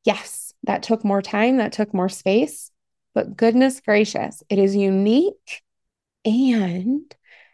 Yes, 0.05 0.53
that 0.63 0.81
took 0.81 1.05
more 1.05 1.21
time, 1.21 1.57
that 1.57 1.73
took 1.73 1.93
more 1.93 2.09
space. 2.09 2.71
But 3.13 3.37
goodness 3.37 3.79
gracious, 3.79 4.41
it 4.49 4.57
is 4.57 4.75
unique 4.75 5.61
and 6.25 7.13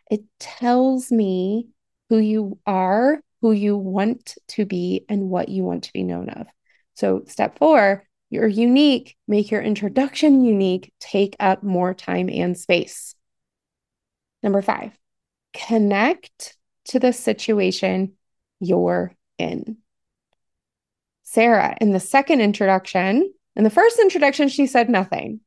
it 0.10 0.22
tells 0.40 1.12
me 1.12 1.68
who 2.10 2.18
you 2.18 2.60
are 2.66 3.22
who 3.42 3.52
you 3.52 3.78
want 3.78 4.38
to 4.50 4.66
be 4.66 5.06
and 5.08 5.30
what 5.30 5.50
you 5.50 5.64
want 5.64 5.86
to 5.86 5.94
be 5.94 6.04
known 6.04 6.30
of. 6.30 6.48
So, 6.96 7.24
step 7.28 7.58
four, 7.58 8.04
you're 8.30 8.48
unique, 8.48 9.16
make 9.28 9.50
your 9.50 9.62
introduction 9.62 10.44
unique, 10.44 10.94
take 11.00 11.36
up 11.40 11.64
more 11.64 11.94
time 11.94 12.30
and 12.30 12.58
space. 12.58 13.16
Number 14.44 14.62
five, 14.62 14.92
connect 15.54 16.58
to 16.86 17.00
the 17.00 17.14
situation 17.14 18.14
you're 18.60 19.14
in. 19.38 19.78
Sarah, 21.24 21.78
in 21.80 21.92
the 21.92 22.00
second 22.00 22.42
introduction, 22.42 23.34
in 23.56 23.64
the 23.64 23.70
first 23.70 24.00
introduction, 24.00 24.50
she 24.50 24.68
said 24.68 24.90
nothing. 24.90 25.40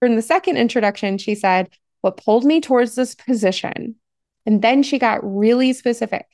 In 0.00 0.16
the 0.16 0.22
second 0.22 0.56
introduction, 0.56 1.18
she 1.18 1.34
said, 1.34 1.68
What 2.00 2.16
pulled 2.16 2.44
me 2.44 2.60
towards 2.60 2.94
this 2.94 3.14
position? 3.14 3.96
And 4.46 4.62
then 4.62 4.82
she 4.82 4.98
got 4.98 5.20
really 5.22 5.72
specific 5.72 6.26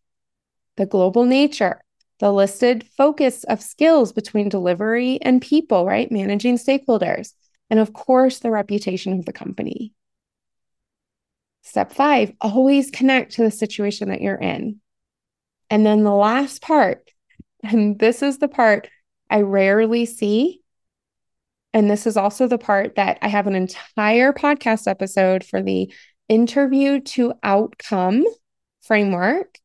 the 0.77 0.87
global 0.87 1.25
nature, 1.25 1.83
the 2.21 2.33
listed 2.33 2.87
focus 2.97 3.45
of 3.45 3.61
skills 3.61 4.12
between 4.12 4.49
delivery 4.49 5.19
and 5.23 5.43
people, 5.43 5.85
right? 5.85 6.11
Managing 6.11 6.57
stakeholders. 6.57 7.33
And 7.69 7.81
of 7.81 7.93
course, 7.93 8.38
the 8.38 8.50
reputation 8.50 9.19
of 9.19 9.27
the 9.27 9.33
company. 9.33 9.93
Step 11.62 11.93
five, 11.93 12.33
always 12.41 12.91
connect 12.91 13.33
to 13.33 13.43
the 13.43 13.50
situation 13.50 14.09
that 14.09 14.23
you're 14.23 14.37
in. 14.37 14.81
And 15.69 15.85
then 15.85 16.03
the 16.03 16.15
last 16.15 16.62
part, 16.62 17.11
and 17.62 17.99
this 17.99 18.23
is 18.23 18.38
the 18.38 18.49
part 18.49 18.88
I 19.29 19.43
rarely 19.43 20.07
see. 20.07 20.62
And 21.75 21.91
this 21.91 22.07
is 22.07 22.17
also 22.17 22.47
the 22.47 22.57
part 22.57 22.95
that 22.97 23.19
I 23.21 23.29
have 23.29 23.47
an 23.47 23.55
entire 23.55 24.33
podcast 24.33 24.87
episode 24.87 25.45
for 25.45 25.62
the 25.62 25.93
interview 26.28 27.00
to 27.00 27.35
outcome 27.42 28.25
framework 28.82 29.58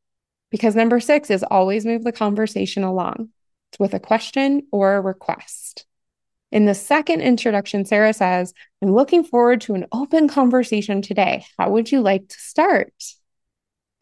because 0.49 0.75
number 0.75 0.99
six 0.99 1.29
is 1.29 1.43
always 1.43 1.85
move 1.85 2.03
the 2.03 2.11
conversation 2.11 2.83
along 2.83 3.29
with 3.79 3.93
a 3.93 3.99
question 3.99 4.67
or 4.71 4.95
a 4.95 5.01
request. 5.01 5.85
In 6.51 6.65
the 6.65 6.75
second 6.75 7.21
introduction, 7.21 7.85
Sarah 7.85 8.13
says, 8.13 8.53
I'm 8.81 8.93
looking 8.93 9.23
forward 9.23 9.61
to 9.61 9.73
an 9.73 9.87
open 9.91 10.27
conversation 10.27 11.01
today. 11.01 11.45
How 11.57 11.71
would 11.71 11.91
you 11.91 12.01
like 12.01 12.27
to 12.27 12.39
start? 12.39 12.93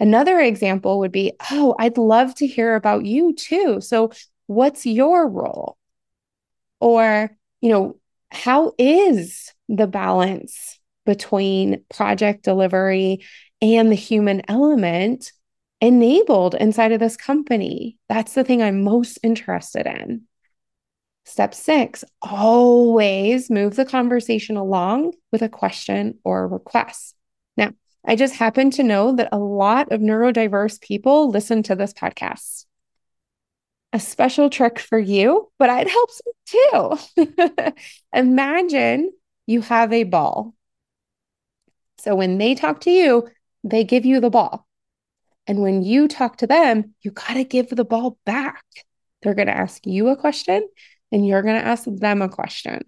Another 0.02 0.40
example 0.40 1.00
would 1.00 1.14
be, 1.14 1.32
Oh, 1.52 1.76
I'd 1.80 1.98
love 1.98 2.36
to 2.36 2.48
hear 2.48 2.76
about 2.76 3.06
you 3.06 3.34
too. 3.34 3.80
So, 3.80 4.12
what's 4.48 4.86
your 4.86 5.30
role? 5.30 5.78
Or, 6.82 7.32
you 7.62 7.70
know, 7.70 7.98
how 8.32 8.74
is 8.78 9.54
the 9.70 9.88
balance 9.88 10.71
between 11.06 11.84
project 11.94 12.44
delivery 12.44 13.26
and 13.62 13.92
the 13.92 13.96
human 13.96 14.42
element 14.48 15.32
enabled 15.80 16.56
inside 16.56 16.92
of 16.92 17.00
this 17.00 17.18
company. 17.18 17.98
That's 18.08 18.34
the 18.34 18.44
thing 18.44 18.62
I'm 18.62 18.84
most 18.84 19.20
interested 19.24 19.88
in. 19.88 20.24
Step 21.26 21.54
six, 21.54 22.04
always 22.22 23.50
move 23.50 23.76
the 23.76 23.86
conversation 23.86 24.58
along 24.58 25.14
with 25.32 25.42
a 25.42 25.50
question 25.50 26.18
or 26.24 26.44
a 26.44 26.48
request. 26.48 27.16
Now, 27.58 27.72
I 28.06 28.16
just 28.16 28.36
happen 28.36 28.72
to 28.72 28.84
know 28.84 29.16
that 29.16 29.30
a 29.32 29.38
lot 29.38 29.92
of 29.92 30.02
neurodiverse 30.02 30.82
people 30.82 31.30
listen 31.30 31.64
to 31.64 31.76
this 31.76 31.94
podcast. 31.94 32.66
A 33.94 34.00
special 34.00 34.50
trick 34.50 34.80
for 34.80 34.98
you, 34.98 35.52
but 35.60 35.70
it 35.70 35.90
helps 35.90 36.22
me 36.26 37.14
too. 37.16 37.74
Imagine 38.14 39.12
you 39.46 39.62
have 39.62 39.94
a 39.94 40.04
ball. 40.04 40.56
So 42.02 42.16
when 42.16 42.38
they 42.38 42.56
talk 42.56 42.82
to 42.82 42.92
you, 42.92 43.28
they 43.64 43.84
give 43.84 44.06
you 44.06 44.20
the 44.20 44.30
ball. 44.30 44.68
And 45.48 45.62
when 45.62 45.84
you 45.84 46.08
talk 46.08 46.38
to 46.38 46.48
them, 46.48 46.96
you 47.02 47.12
got 47.12 47.34
to 47.34 47.44
give 47.44 47.70
the 47.70 47.86
ball 47.86 48.18
back. 48.26 48.64
They're 49.22 49.36
going 49.36 49.48
to 49.48 49.58
ask 49.58 49.86
you 49.86 50.08
a 50.08 50.16
question 50.16 50.68
and 51.12 51.28
you're 51.28 51.42
going 51.44 51.60
to 51.60 51.68
ask 51.68 51.84
them 51.86 52.22
a 52.22 52.30
question. 52.30 52.86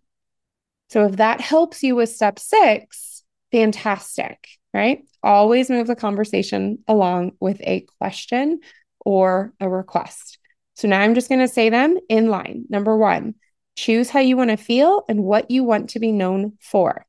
So 0.90 1.06
if 1.06 1.18
that 1.18 1.42
helps 1.42 1.84
you 1.84 1.96
with 1.96 2.10
step 2.10 2.40
six, 2.40 3.24
fantastic, 3.52 4.48
right? 4.74 5.04
Always 5.22 5.70
move 5.70 5.88
the 5.88 5.96
conversation 5.96 6.80
along 6.88 7.34
with 7.40 7.62
a 7.62 7.86
question 8.00 8.62
or 9.06 9.54
a 9.60 9.70
request. 9.70 10.40
So 10.76 10.88
now 10.88 11.02
I'm 11.02 11.14
just 11.14 11.30
going 11.30 11.42
to 11.42 11.48
say 11.48 11.70
them 11.70 11.98
in 12.10 12.30
line. 12.30 12.66
Number 12.70 12.98
one, 12.98 13.36
choose 13.76 14.10
how 14.10 14.22
you 14.22 14.38
want 14.38 14.50
to 14.50 14.58
feel 14.58 15.04
and 15.08 15.24
what 15.24 15.52
you 15.52 15.64
want 15.64 15.92
to 15.92 16.00
be 16.00 16.12
known 16.12 16.58
for. 16.60 17.06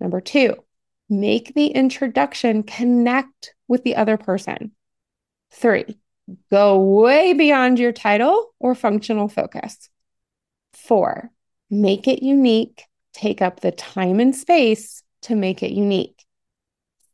Number 0.00 0.20
two, 0.20 0.54
make 1.08 1.54
the 1.54 1.68
introduction 1.68 2.62
connect 2.62 3.54
with 3.66 3.84
the 3.84 3.96
other 3.96 4.16
person. 4.16 4.72
Three, 5.50 5.98
go 6.50 6.78
way 6.78 7.32
beyond 7.32 7.78
your 7.78 7.92
title 7.92 8.54
or 8.58 8.74
functional 8.74 9.28
focus. 9.28 9.88
Four, 10.72 11.30
make 11.70 12.06
it 12.08 12.22
unique. 12.22 12.84
Take 13.12 13.42
up 13.42 13.60
the 13.60 13.72
time 13.72 14.20
and 14.20 14.34
space 14.34 15.02
to 15.22 15.34
make 15.34 15.62
it 15.62 15.72
unique. 15.72 16.24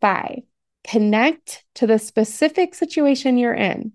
Five, 0.00 0.42
connect 0.86 1.64
to 1.76 1.86
the 1.86 1.98
specific 1.98 2.74
situation 2.74 3.38
you're 3.38 3.54
in. 3.54 3.92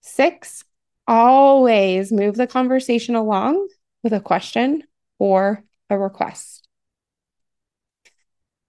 Six, 0.00 0.64
always 1.06 2.12
move 2.12 2.36
the 2.36 2.46
conversation 2.46 3.14
along 3.14 3.68
with 4.02 4.12
a 4.12 4.20
question 4.20 4.82
or 5.18 5.62
a 5.90 5.98
request. 5.98 6.65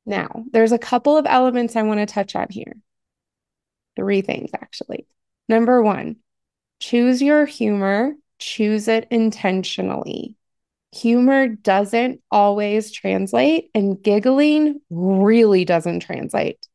Now, 0.07 0.45
there's 0.51 0.71
a 0.71 0.79
couple 0.79 1.17
of 1.17 1.27
elements 1.27 1.75
I 1.75 1.83
want 1.83 1.99
to 1.99 2.05
touch 2.07 2.35
on 2.35 2.47
here 2.49 2.73
three 3.97 4.21
things 4.21 4.51
actually. 4.53 5.05
Number 5.49 5.81
one, 5.81 6.17
choose 6.79 7.21
your 7.21 7.45
humor, 7.45 8.13
choose 8.39 8.87
it 8.87 9.07
intentionally. 9.11 10.35
Humor 10.93 11.47
doesn't 11.47 12.21
always 12.31 12.91
translate, 12.91 13.69
and 13.73 14.01
giggling 14.01 14.79
really 14.89 15.65
doesn't 15.65 16.01
translate. 16.01 16.65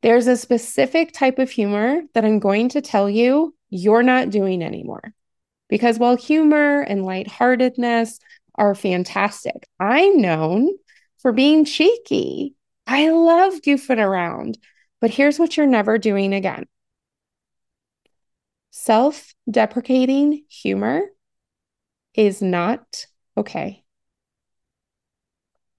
There's 0.00 0.26
a 0.26 0.36
specific 0.36 1.12
type 1.12 1.38
of 1.38 1.50
humor 1.50 2.02
that 2.14 2.24
I'm 2.24 2.38
going 2.38 2.70
to 2.70 2.80
tell 2.80 3.10
you 3.10 3.54
you're 3.68 4.02
not 4.02 4.30
doing 4.30 4.62
anymore. 4.62 5.12
Because 5.68 5.98
while 5.98 6.16
humor 6.16 6.80
and 6.80 7.04
lightheartedness 7.04 8.18
are 8.54 8.74
fantastic, 8.74 9.66
I'm 9.80 10.20
known 10.20 10.70
for 11.22 11.32
being 11.32 11.64
cheeky. 11.64 12.54
I 12.86 13.10
love 13.10 13.54
goofing 13.62 14.04
around. 14.04 14.58
But 15.00 15.10
here's 15.10 15.38
what 15.38 15.56
you're 15.56 15.66
never 15.66 15.98
doing 15.98 16.34
again 16.34 16.66
self 18.70 19.34
deprecating 19.50 20.44
humor 20.48 21.02
is 22.14 22.42
not 22.42 23.06
okay. 23.36 23.82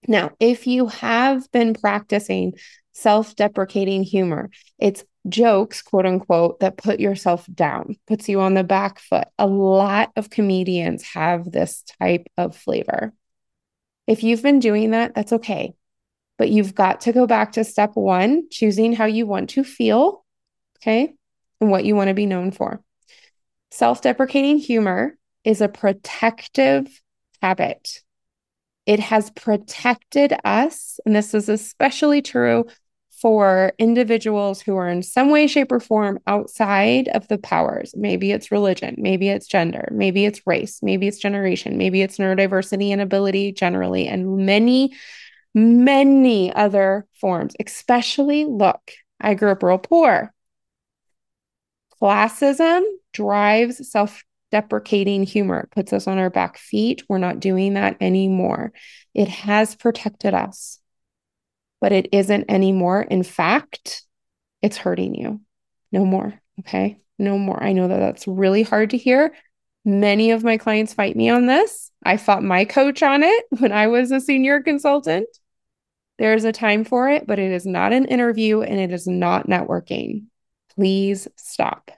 Now, 0.07 0.31
if 0.39 0.67
you 0.67 0.87
have 0.87 1.49
been 1.51 1.73
practicing 1.73 2.53
self 2.93 3.35
deprecating 3.35 4.03
humor, 4.03 4.49
it's 4.77 5.03
jokes, 5.29 5.81
quote 5.81 6.05
unquote, 6.05 6.59
that 6.59 6.77
put 6.77 6.99
yourself 6.99 7.47
down, 7.53 7.95
puts 8.07 8.27
you 8.27 8.41
on 8.41 8.53
the 8.53 8.63
back 8.63 8.99
foot. 8.99 9.27
A 9.39 9.47
lot 9.47 10.11
of 10.15 10.29
comedians 10.29 11.03
have 11.03 11.51
this 11.51 11.83
type 11.99 12.27
of 12.37 12.55
flavor. 12.55 13.13
If 14.07 14.23
you've 14.23 14.43
been 14.43 14.59
doing 14.59 14.91
that, 14.91 15.15
that's 15.15 15.33
okay. 15.33 15.73
But 16.37 16.49
you've 16.49 16.75
got 16.75 17.01
to 17.01 17.13
go 17.13 17.27
back 17.27 17.53
to 17.53 17.63
step 17.63 17.91
one, 17.95 18.49
choosing 18.49 18.93
how 18.93 19.05
you 19.05 19.25
want 19.25 19.51
to 19.51 19.63
feel, 19.63 20.25
okay, 20.79 21.13
and 21.61 21.69
what 21.69 21.85
you 21.85 21.95
want 21.95 22.09
to 22.09 22.13
be 22.13 22.25
known 22.25 22.51
for. 22.51 22.81
Self 23.71 24.01
deprecating 24.01 24.57
humor 24.57 25.17
is 25.43 25.61
a 25.61 25.67
protective 25.67 26.87
habit. 27.41 28.01
It 28.85 28.99
has 28.99 29.29
protected 29.31 30.33
us, 30.43 30.99
and 31.05 31.15
this 31.15 31.33
is 31.33 31.47
especially 31.47 32.21
true 32.21 32.65
for 33.23 33.71
individuals 33.79 34.59
who 34.59 34.75
are 34.75 34.89
in 34.89 35.01
some 35.01 35.31
way, 35.31 35.47
shape, 35.47 35.71
or 35.71 35.79
form 35.79 36.19
outside 36.27 37.07
of 37.13 37.25
the 37.29 37.37
powers. 37.37 37.93
Maybe 37.95 38.33
it's 38.33 38.51
religion, 38.51 38.95
maybe 38.97 39.29
it's 39.29 39.47
gender, 39.47 39.87
maybe 39.93 40.25
it's 40.25 40.45
race, 40.45 40.79
maybe 40.83 41.07
it's 41.07 41.19
generation, 41.19 41.77
maybe 41.77 42.01
it's 42.01 42.17
neurodiversity 42.17 42.89
and 42.89 42.99
ability 42.99 43.53
generally, 43.53 44.09
and 44.09 44.45
many 44.45 44.93
many 45.55 46.53
other 46.53 47.07
forms, 47.21 47.55
especially 47.65 48.43
look, 48.43 48.91
I 49.21 49.35
grew 49.35 49.51
up 49.51 49.63
real 49.63 49.77
poor. 49.77 50.33
Classism 52.01 52.83
drives 53.13 53.89
self 53.89 54.21
deprecating 54.51 55.23
humor, 55.23 55.61
it 55.61 55.71
puts 55.71 55.93
us 55.93 56.07
on 56.07 56.17
our 56.17 56.29
back 56.29 56.57
feet. 56.57 57.03
We're 57.07 57.19
not 57.19 57.39
doing 57.39 57.75
that 57.75 57.95
anymore. 58.01 58.73
It 59.13 59.29
has 59.29 59.75
protected 59.75 60.33
us, 60.33 60.79
but 61.83 61.91
it 61.91 62.07
isn't 62.13 62.45
anymore. 62.47 63.01
In 63.01 63.23
fact, 63.23 64.03
it's 64.61 64.77
hurting 64.77 65.15
you. 65.15 65.41
No 65.91 66.05
more. 66.05 66.33
Okay. 66.61 67.01
No 67.19 67.37
more. 67.37 67.61
I 67.61 67.73
know 67.73 67.89
that 67.89 67.99
that's 67.99 68.25
really 68.25 68.63
hard 68.63 68.91
to 68.91 68.97
hear. 68.97 69.35
Many 69.83 70.31
of 70.31 70.45
my 70.45 70.57
clients 70.57 70.93
fight 70.93 71.17
me 71.17 71.27
on 71.27 71.45
this. 71.45 71.91
I 72.01 72.15
fought 72.15 72.41
my 72.41 72.63
coach 72.63 73.03
on 73.03 73.21
it 73.21 73.45
when 73.59 73.73
I 73.73 73.87
was 73.87 74.11
a 74.11 74.21
senior 74.21 74.61
consultant. 74.61 75.27
There's 76.19 76.45
a 76.45 76.53
time 76.53 76.85
for 76.85 77.09
it, 77.09 77.27
but 77.27 77.37
it 77.37 77.51
is 77.51 77.65
not 77.65 77.91
an 77.91 78.05
interview 78.05 78.61
and 78.61 78.79
it 78.79 78.93
is 78.93 79.05
not 79.05 79.47
networking. 79.47 80.27
Please 80.75 81.27
stop. 81.35 81.91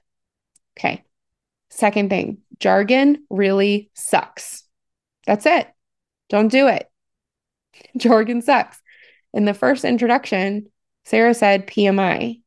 Okay. 0.80 1.04
Second 1.70 2.10
thing, 2.10 2.40
jargon 2.58 3.24
really 3.30 3.92
sucks. 3.94 4.64
That's 5.28 5.46
it. 5.46 5.68
Don't 6.30 6.48
do 6.48 6.70
it. 6.70 6.90
Jargon 7.98 8.42
sucks. 8.42 8.82
In 9.36 9.44
the 9.44 9.54
first 9.54 9.84
introduction, 9.84 10.72
Sarah 11.04 11.34
said 11.34 11.68
PMI. 11.68 12.42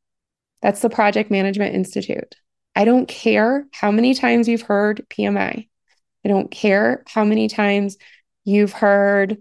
That's 0.63 0.81
the 0.81 0.89
Project 0.89 1.31
Management 1.31 1.75
Institute. 1.75 2.35
I 2.75 2.87
don't 2.87 3.07
care 3.07 3.67
how 3.73 3.91
many 3.91 4.15
times 4.15 4.49
you've 4.49 4.63
heard 4.63 5.07
PMI. 5.11 5.69
I 6.25 6.29
don't 6.29 6.51
care 6.51 7.05
how 7.07 7.25
many 7.25 7.49
times 7.49 7.99
you've 8.45 8.73
heard 8.73 9.37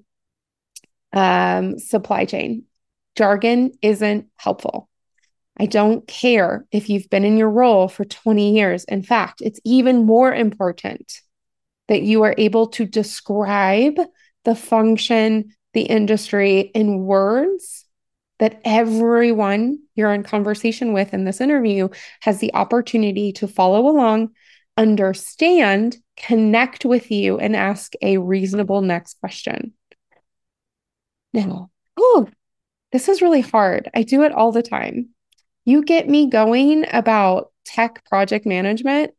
um, 1.14 1.80
supply 1.80 2.26
chain. 2.26 2.66
Jargon 3.16 3.72
isn't 3.82 4.28
helpful. 4.36 4.90
I 5.58 5.68
don't 5.68 6.06
care 6.06 6.66
if 6.72 6.90
you've 6.90 7.10
been 7.10 7.24
in 7.24 7.38
your 7.38 7.50
role 7.50 7.88
for 7.88 8.04
20 8.04 8.56
years. 8.56 8.84
In 8.84 9.04
fact, 9.04 9.42
it's 9.42 9.62
even 9.64 10.06
more 10.06 10.34
important 10.34 11.22
that 11.88 12.02
you 12.02 12.24
are 12.24 12.36
able 12.38 12.68
to 12.68 12.86
describe 12.86 13.98
the 14.44 14.54
function, 14.54 15.56
the 15.74 15.82
industry 15.82 16.60
in 16.60 17.06
words 17.06 17.86
that 18.40 18.62
everyone 18.64 19.80
you're 19.96 20.14
in 20.14 20.24
conversation 20.24 20.94
with 20.94 21.14
in 21.14 21.24
this 21.24 21.42
interview 21.42 21.90
has 22.22 22.40
the 22.40 22.54
opportunity 22.54 23.32
to 23.34 23.48
follow 23.48 23.88
along, 23.88 24.30
understand, 24.78 25.98
connect 26.16 26.86
with 26.86 27.10
you, 27.10 27.40
and 27.40 27.56
ask 27.56 27.94
a 28.02 28.18
reasonable 28.18 28.82
next 28.82 29.20
question. 29.20 29.74
Now, 31.34 31.72
oh, 31.98 32.28
this 32.92 33.10
is 33.10 33.22
really 33.22 33.42
hard. 33.42 33.90
I 33.94 34.04
do 34.04 34.24
it 34.24 34.32
all 34.32 34.52
the 34.52 34.64
time. 34.64 35.10
You 35.66 35.84
get 35.84 36.08
me 36.08 36.30
going 36.30 36.86
about 36.92 37.52
tech 37.66 38.06
project 38.06 38.46
management. 38.46 39.14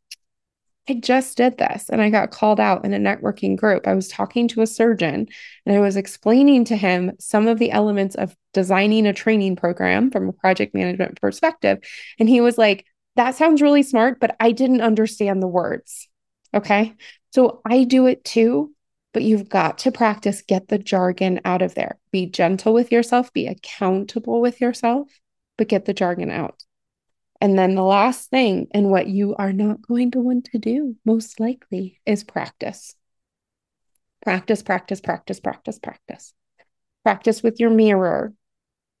I 0.89 0.95
just 0.95 1.37
did 1.37 1.59
this 1.59 1.87
and 1.89 2.01
I 2.01 2.09
got 2.09 2.31
called 2.31 2.59
out 2.59 2.83
in 2.83 2.93
a 2.93 2.97
networking 2.99 3.55
group. 3.55 3.87
I 3.87 3.93
was 3.93 4.07
talking 4.07 4.47
to 4.49 4.61
a 4.61 4.67
surgeon 4.67 5.27
and 5.65 5.75
I 5.75 5.79
was 5.79 5.95
explaining 5.95 6.65
to 6.65 6.75
him 6.75 7.11
some 7.19 7.47
of 7.47 7.59
the 7.59 7.71
elements 7.71 8.15
of 8.15 8.35
designing 8.53 9.05
a 9.05 9.13
training 9.13 9.55
program 9.55 10.09
from 10.09 10.27
a 10.27 10.33
project 10.33 10.73
management 10.73 11.21
perspective. 11.21 11.77
And 12.19 12.27
he 12.27 12.41
was 12.41 12.57
like, 12.57 12.85
That 13.15 13.35
sounds 13.35 13.61
really 13.61 13.83
smart, 13.83 14.19
but 14.19 14.35
I 14.39 14.51
didn't 14.51 14.81
understand 14.81 15.43
the 15.43 15.47
words. 15.47 16.07
Okay. 16.55 16.95
So 17.31 17.61
I 17.63 17.83
do 17.83 18.07
it 18.07 18.23
too, 18.23 18.73
but 19.13 19.21
you've 19.21 19.47
got 19.47 19.77
to 19.79 19.91
practice, 19.91 20.41
get 20.41 20.69
the 20.69 20.79
jargon 20.79 21.41
out 21.45 21.61
of 21.61 21.75
there. 21.75 21.99
Be 22.11 22.25
gentle 22.25 22.73
with 22.73 22.91
yourself, 22.91 23.31
be 23.31 23.45
accountable 23.45 24.41
with 24.41 24.59
yourself, 24.59 25.11
but 25.55 25.67
get 25.67 25.85
the 25.85 25.93
jargon 25.93 26.31
out. 26.31 26.63
And 27.41 27.57
then 27.57 27.75
the 27.75 27.83
last 27.83 28.29
thing, 28.29 28.67
and 28.71 28.89
what 28.89 29.07
you 29.07 29.35
are 29.35 29.53
not 29.53 29.81
going 29.81 30.11
to 30.11 30.19
want 30.19 30.45
to 30.51 30.57
do, 30.57 30.95
most 31.05 31.39
likely, 31.39 32.01
is 32.05 32.23
practice. 32.23 32.95
Practice, 34.21 34.61
practice, 34.61 34.99
practice, 34.99 35.39
practice, 35.39 35.79
practice. 35.79 36.33
Practice 37.03 37.41
with 37.41 37.59
your 37.59 37.69
mirror. 37.69 38.33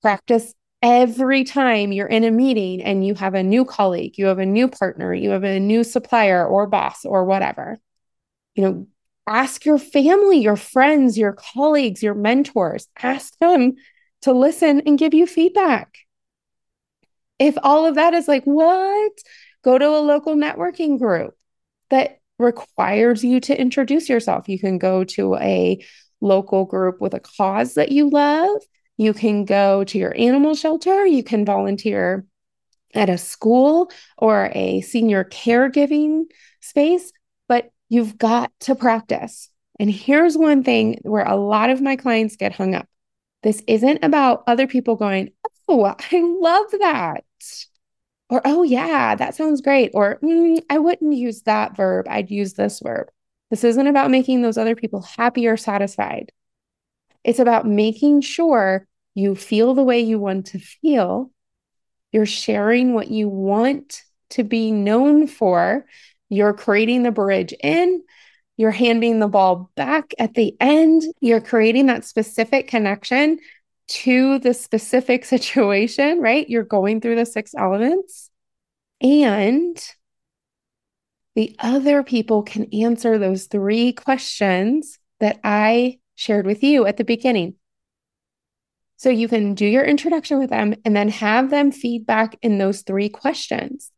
Practice 0.01 0.53
every 0.81 1.43
time 1.43 1.91
you're 1.91 2.07
in 2.07 2.23
a 2.23 2.31
meeting 2.31 2.81
and 2.81 3.05
you 3.05 3.13
have 3.15 3.33
a 3.33 3.43
new 3.43 3.65
colleague, 3.65 4.17
you 4.17 4.27
have 4.27 4.39
a 4.39 4.45
new 4.45 4.69
partner, 4.69 5.13
you 5.13 5.31
have 5.31 5.43
a 5.43 5.59
new 5.59 5.83
supplier 5.83 6.45
or 6.45 6.67
boss 6.67 7.03
or 7.03 7.25
whatever. 7.25 7.77
You 8.55 8.63
know, 8.63 8.87
ask 9.27 9.65
your 9.65 9.77
family, 9.77 10.39
your 10.39 10.55
friends, 10.55 11.17
your 11.17 11.33
colleagues, 11.33 12.01
your 12.01 12.15
mentors, 12.15 12.87
ask 13.01 13.37
them 13.39 13.75
to 14.21 14.31
listen 14.31 14.81
and 14.85 14.97
give 14.97 15.13
you 15.13 15.27
feedback. 15.27 15.97
If 17.39 17.57
all 17.63 17.85
of 17.85 17.95
that 17.95 18.13
is 18.13 18.27
like, 18.27 18.43
what? 18.43 19.11
Go 19.63 19.77
to 19.77 19.87
a 19.87 19.99
local 19.99 20.35
networking 20.35 20.99
group 20.99 21.35
that 21.89 22.19
requires 22.37 23.23
you 23.23 23.39
to 23.41 23.59
introduce 23.59 24.09
yourself. 24.09 24.47
You 24.47 24.59
can 24.59 24.77
go 24.77 25.03
to 25.03 25.35
a 25.35 25.83
local 26.21 26.65
group 26.65 27.01
with 27.01 27.13
a 27.13 27.19
cause 27.19 27.73
that 27.75 27.91
you 27.91 28.09
love. 28.09 28.61
You 28.97 29.13
can 29.13 29.45
go 29.45 29.83
to 29.85 29.97
your 29.97 30.15
animal 30.17 30.55
shelter. 30.55 31.05
You 31.05 31.23
can 31.23 31.45
volunteer 31.45 32.25
at 32.93 33.09
a 33.09 33.17
school 33.17 33.91
or 34.17 34.51
a 34.53 34.81
senior 34.81 35.23
caregiving 35.23 36.25
space, 36.61 37.11
but 37.47 37.71
you've 37.87 38.17
got 38.17 38.51
to 38.61 38.75
practice. 38.75 39.49
And 39.79 39.89
here's 39.89 40.37
one 40.37 40.63
thing 40.63 40.99
where 41.03 41.25
a 41.25 41.35
lot 41.35 41.69
of 41.69 41.81
my 41.81 41.95
clients 41.95 42.35
get 42.35 42.53
hung 42.53 42.75
up 42.75 42.87
this 43.41 43.63
isn't 43.67 44.03
about 44.03 44.43
other 44.47 44.67
people 44.67 44.95
going, 44.95 45.31
Oh, 45.67 45.85
I 46.11 46.21
love 46.21 46.71
that. 46.79 47.23
Or, 48.29 48.41
oh, 48.45 48.63
yeah, 48.63 49.15
that 49.15 49.35
sounds 49.35 49.61
great. 49.61 49.91
Or, 49.93 50.19
mm, 50.21 50.61
I 50.69 50.77
wouldn't 50.77 51.13
use 51.15 51.41
that 51.43 51.75
verb. 51.75 52.07
I'd 52.07 52.29
use 52.29 52.53
this 52.53 52.79
verb. 52.79 53.07
This 53.49 53.63
isn't 53.63 53.87
about 53.87 54.11
making 54.11 54.41
those 54.41 54.57
other 54.57 54.75
people 54.75 55.01
happy 55.01 55.47
or 55.47 55.57
satisfied. 55.57 56.31
It's 57.23 57.39
about 57.39 57.65
making 57.65 58.21
sure 58.21 58.87
you 59.15 59.35
feel 59.35 59.73
the 59.73 59.83
way 59.83 60.01
you 60.01 60.19
want 60.19 60.47
to 60.47 60.59
feel. 60.59 61.31
You're 62.11 62.27
sharing 62.27 62.93
what 62.93 63.09
you 63.09 63.27
want 63.27 64.03
to 64.31 64.43
be 64.43 64.71
known 64.71 65.27
for. 65.27 65.85
You're 66.29 66.53
creating 66.53 67.03
the 67.03 67.11
bridge 67.11 67.53
in. 67.63 68.03
You're 68.57 68.71
handing 68.71 69.19
the 69.19 69.27
ball 69.27 69.71
back 69.75 70.13
at 70.19 70.35
the 70.35 70.55
end. 70.59 71.01
You're 71.19 71.41
creating 71.41 71.87
that 71.87 72.05
specific 72.05 72.67
connection 72.67 73.39
to 73.89 74.39
the 74.39 74.53
specific 74.53 75.25
situation, 75.25 76.19
right? 76.19 76.49
You're 76.49 76.63
going 76.63 77.01
through 77.01 77.15
the 77.15 77.25
six 77.25 77.53
elements. 77.55 78.29
And 79.01 79.81
the 81.35 81.55
other 81.59 82.03
people 82.03 82.43
can 82.43 82.65
answer 82.73 83.17
those 83.17 83.45
three 83.45 83.93
questions 83.93 84.99
that 85.19 85.39
I 85.43 85.99
shared 86.15 86.45
with 86.45 86.63
you 86.63 86.85
at 86.85 86.97
the 86.97 87.03
beginning. 87.03 87.55
So 88.97 89.09
you 89.09 89.29
can 89.29 89.53
do 89.53 89.65
your 89.65 89.85
introduction 89.85 90.39
with 90.39 90.49
them 90.49 90.75
and 90.83 90.93
then 90.93 91.07
have 91.07 91.49
them 91.49 91.71
feedback 91.71 92.37
in 92.41 92.57
those 92.57 92.81
three 92.81 93.07
questions. 93.07 93.91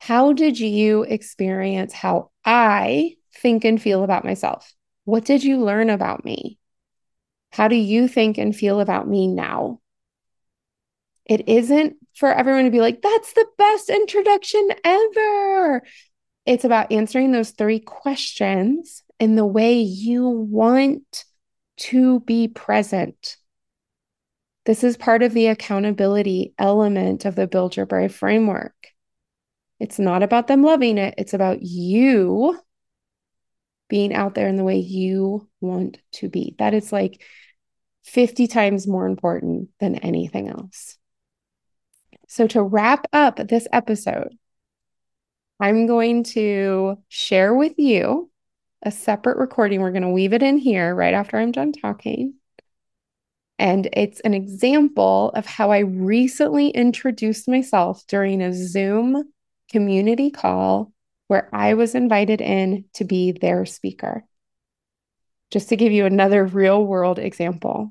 How 0.00 0.32
did 0.32 0.58
you 0.58 1.02
experience 1.02 1.92
how 1.92 2.30
I 2.44 3.16
think 3.34 3.64
and 3.64 3.80
feel 3.80 4.02
about 4.02 4.24
myself? 4.24 4.72
What 5.04 5.26
did 5.26 5.44
you 5.44 5.58
learn 5.58 5.90
about 5.90 6.24
me? 6.24 6.58
How 7.52 7.68
do 7.68 7.76
you 7.76 8.08
think 8.08 8.38
and 8.38 8.56
feel 8.56 8.80
about 8.80 9.06
me 9.06 9.26
now? 9.28 9.80
It 11.26 11.48
isn't 11.48 11.96
for 12.16 12.32
everyone 12.32 12.64
to 12.64 12.70
be 12.70 12.80
like, 12.80 13.02
that's 13.02 13.32
the 13.34 13.46
best 13.58 13.90
introduction 13.90 14.68
ever. 14.84 15.82
It's 16.46 16.64
about 16.64 16.90
answering 16.90 17.30
those 17.30 17.50
three 17.50 17.78
questions 17.78 19.02
in 19.20 19.36
the 19.36 19.46
way 19.46 19.80
you 19.80 20.28
want 20.28 21.24
to 21.76 22.20
be 22.20 22.48
present. 22.48 23.36
This 24.64 24.82
is 24.82 24.96
part 24.96 25.22
of 25.22 25.34
the 25.34 25.48
accountability 25.48 26.54
element 26.58 27.24
of 27.24 27.34
the 27.34 27.46
Build 27.46 27.76
Your 27.76 27.86
Brave 27.86 28.14
framework. 28.14 28.74
It's 29.78 29.98
not 29.98 30.22
about 30.22 30.46
them 30.46 30.62
loving 30.62 30.98
it, 30.98 31.14
it's 31.18 31.34
about 31.34 31.62
you 31.62 32.58
being 33.92 34.14
out 34.14 34.34
there 34.34 34.48
in 34.48 34.56
the 34.56 34.64
way 34.64 34.78
you 34.78 35.46
want 35.60 35.98
to 36.12 36.26
be. 36.26 36.54
That 36.58 36.72
is 36.72 36.94
like 36.94 37.22
50 38.04 38.46
times 38.46 38.86
more 38.86 39.04
important 39.04 39.68
than 39.80 39.96
anything 39.96 40.48
else. 40.48 40.96
So, 42.26 42.46
to 42.46 42.62
wrap 42.62 43.06
up 43.12 43.36
this 43.36 43.68
episode, 43.70 44.34
I'm 45.60 45.86
going 45.86 46.24
to 46.24 47.02
share 47.08 47.54
with 47.54 47.74
you 47.76 48.30
a 48.80 48.90
separate 48.90 49.36
recording. 49.36 49.82
We're 49.82 49.90
going 49.90 50.04
to 50.04 50.08
weave 50.08 50.32
it 50.32 50.42
in 50.42 50.56
here 50.56 50.94
right 50.94 51.12
after 51.12 51.36
I'm 51.36 51.52
done 51.52 51.72
talking. 51.72 52.36
And 53.58 53.90
it's 53.92 54.20
an 54.20 54.32
example 54.32 55.32
of 55.34 55.44
how 55.44 55.70
I 55.70 55.80
recently 55.80 56.70
introduced 56.70 57.46
myself 57.46 58.06
during 58.06 58.40
a 58.40 58.54
Zoom 58.54 59.30
community 59.70 60.30
call 60.30 60.94
where 61.32 61.48
I 61.50 61.72
was 61.72 61.94
invited 61.94 62.42
in 62.42 62.84
to 62.92 63.04
be 63.04 63.32
their 63.32 63.64
speaker 63.64 64.22
just 65.50 65.70
to 65.70 65.76
give 65.76 65.90
you 65.90 66.04
another 66.04 66.44
real 66.44 66.84
world 66.84 67.18
example. 67.18 67.90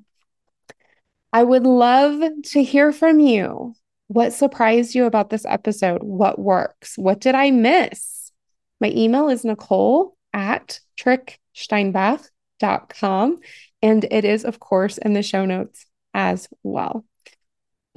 I 1.33 1.41
would 1.41 1.65
love 1.65 2.21
to 2.51 2.63
hear 2.63 2.91
from 2.91 3.19
you. 3.19 3.73
What 4.09 4.33
surprised 4.33 4.93
you 4.93 5.05
about 5.05 5.31
this 5.31 5.43
episode? 5.43 6.03
What 6.03 6.37
works? 6.37 6.99
What 6.99 7.19
did 7.19 7.33
I 7.33 7.49
miss? 7.49 8.31
My 8.79 8.89
email 8.89 9.27
is 9.27 9.43
nicole 9.43 10.15
at 10.33 10.79
tricksteinbach.com. 10.99 13.39
And 13.81 14.05
it 14.11 14.23
is, 14.23 14.45
of 14.45 14.59
course, 14.59 14.99
in 14.99 15.13
the 15.13 15.23
show 15.23 15.45
notes 15.45 15.87
as 16.13 16.47
well. 16.61 17.05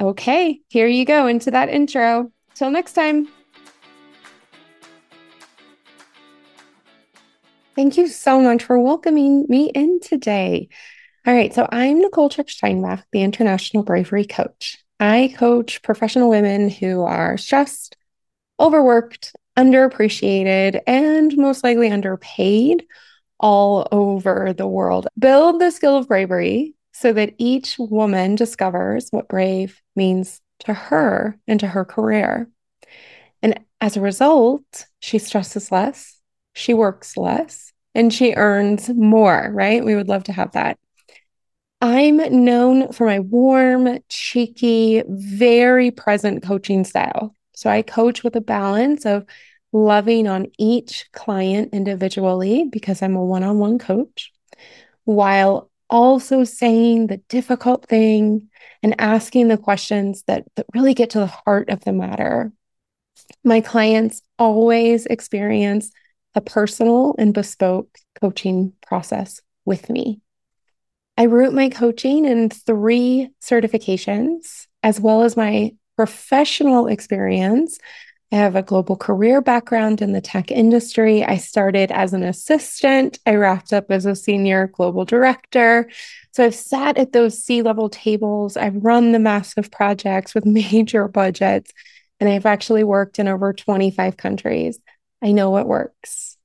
Okay, 0.00 0.62
here 0.68 0.88
you 0.88 1.04
go 1.04 1.26
into 1.26 1.50
that 1.50 1.68
intro. 1.68 2.32
Till 2.54 2.70
next 2.70 2.94
time. 2.94 3.28
Thank 7.74 7.96
you 7.96 8.06
so 8.06 8.40
much 8.40 8.62
for 8.62 8.78
welcoming 8.78 9.46
me 9.48 9.70
in 9.70 9.98
today. 9.98 10.68
All 11.26 11.34
right, 11.34 11.52
so 11.52 11.68
I'm 11.72 12.00
Nicole 12.00 12.28
Trick 12.28 12.48
Steinbach, 12.48 13.04
the 13.10 13.22
International 13.22 13.82
Bravery 13.82 14.24
Coach. 14.24 14.78
I 15.00 15.34
coach 15.36 15.82
professional 15.82 16.30
women 16.30 16.70
who 16.70 17.02
are 17.02 17.36
stressed, 17.36 17.96
overworked, 18.60 19.34
underappreciated, 19.56 20.82
and 20.86 21.36
most 21.36 21.64
likely 21.64 21.90
underpaid 21.90 22.84
all 23.40 23.88
over 23.90 24.52
the 24.52 24.68
world. 24.68 25.08
Build 25.18 25.60
the 25.60 25.72
skill 25.72 25.96
of 25.96 26.06
bravery 26.06 26.74
so 26.92 27.12
that 27.12 27.34
each 27.38 27.76
woman 27.78 28.36
discovers 28.36 29.08
what 29.10 29.28
brave 29.28 29.82
means 29.96 30.40
to 30.60 30.72
her 30.72 31.36
and 31.48 31.58
to 31.58 31.66
her 31.66 31.84
career. 31.84 32.48
And 33.42 33.58
as 33.80 33.96
a 33.96 34.00
result, 34.00 34.86
she 35.00 35.18
stresses 35.18 35.72
less, 35.72 36.13
she 36.54 36.72
works 36.72 37.16
less, 37.16 37.72
and 37.94 38.12
she 38.12 38.32
earns 38.34 38.88
more, 38.88 39.50
right? 39.52 39.84
We 39.84 39.94
would 39.94 40.08
love 40.08 40.24
to 40.24 40.32
have 40.32 40.52
that. 40.52 40.78
I'm 41.80 42.16
known 42.44 42.92
for 42.92 43.06
my 43.06 43.20
warm, 43.20 43.98
cheeky, 44.08 45.02
very 45.06 45.90
present 45.90 46.42
coaching 46.42 46.84
style. 46.84 47.34
So 47.54 47.68
I 47.68 47.82
coach 47.82 48.24
with 48.24 48.34
a 48.36 48.40
balance 48.40 49.04
of 49.04 49.26
loving 49.72 50.26
on 50.26 50.46
each 50.58 51.06
client 51.12 51.74
individually 51.74 52.64
because 52.70 53.02
I'm 53.02 53.16
a 53.16 53.24
one 53.24 53.42
on 53.42 53.58
one 53.58 53.78
coach, 53.78 54.32
while 55.04 55.70
also 55.90 56.44
saying 56.44 57.08
the 57.08 57.18
difficult 57.28 57.86
thing 57.86 58.48
and 58.82 58.94
asking 58.98 59.48
the 59.48 59.58
questions 59.58 60.22
that, 60.26 60.44
that 60.56 60.66
really 60.74 60.94
get 60.94 61.10
to 61.10 61.18
the 61.18 61.26
heart 61.26 61.68
of 61.68 61.84
the 61.84 61.92
matter. 61.92 62.52
My 63.44 63.60
clients 63.60 64.22
always 64.38 65.06
experience 65.06 65.90
a 66.34 66.40
personal 66.40 67.14
and 67.18 67.32
bespoke 67.32 67.88
coaching 68.20 68.72
process 68.86 69.40
with 69.64 69.88
me. 69.88 70.20
I 71.16 71.24
root 71.24 71.54
my 71.54 71.68
coaching 71.68 72.24
in 72.24 72.50
three 72.50 73.30
certifications, 73.40 74.66
as 74.82 75.00
well 75.00 75.22
as 75.22 75.36
my 75.36 75.74
professional 75.96 76.88
experience 76.88 77.78
I 78.34 78.38
have 78.38 78.56
a 78.56 78.62
global 78.62 78.96
career 78.96 79.40
background 79.40 80.02
in 80.02 80.10
the 80.10 80.20
tech 80.20 80.50
industry. 80.50 81.22
I 81.22 81.36
started 81.36 81.92
as 81.92 82.12
an 82.12 82.24
assistant. 82.24 83.20
I 83.26 83.36
wrapped 83.36 83.72
up 83.72 83.92
as 83.92 84.06
a 84.06 84.16
senior 84.16 84.66
global 84.66 85.04
director. 85.04 85.88
So 86.32 86.44
I've 86.44 86.54
sat 86.56 86.98
at 86.98 87.12
those 87.12 87.40
C 87.40 87.62
level 87.62 87.88
tables. 87.88 88.56
I've 88.56 88.74
run 88.74 89.12
the 89.12 89.20
massive 89.20 89.70
projects 89.70 90.34
with 90.34 90.44
major 90.72 91.06
budgets, 91.06 91.70
and 92.18 92.28
I've 92.28 92.44
actually 92.44 92.82
worked 92.82 93.20
in 93.20 93.28
over 93.28 93.52
25 93.52 94.16
countries. 94.16 94.80
I 95.24 95.32
know 95.32 95.50
what 95.50 95.66
works. 95.66 96.36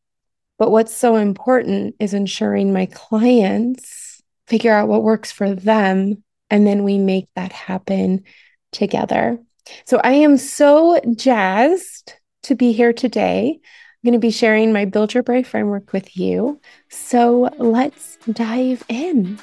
But 0.58 0.72
what's 0.72 0.96
so 0.96 1.18
important 1.18 1.96
is 2.00 2.14
ensuring 2.14 2.74
my 2.74 2.86
clients 2.86 4.22
figure 4.48 4.74
out 4.74 4.88
what 4.88 5.04
works 5.04 5.32
for 5.32 5.54
them, 5.54 6.24
and 6.50 6.66
then 6.66 6.84
we 6.84 6.98
make 6.98 7.28
that 7.36 7.52
happen 7.52 8.24
together. 8.72 9.38
So 9.86 10.02
I 10.04 10.14
am 10.14 10.38
so 10.38 11.00
jazzed 11.16 12.14
to 12.44 12.56
be 12.56 12.72
here 12.72 12.92
today. 12.92 13.60
I'm 13.62 14.08
going 14.08 14.14
to 14.14 14.20
be 14.20 14.32
sharing 14.32 14.74
my 14.74 14.86
Build 14.86 15.14
Your 15.14 15.24
Brave 15.24 15.48
framework 15.48 15.94
with 15.94 16.18
you. 16.18 16.60
So 16.90 17.54
let's 17.60 18.18
dive 18.32 18.84
in. 18.88 19.40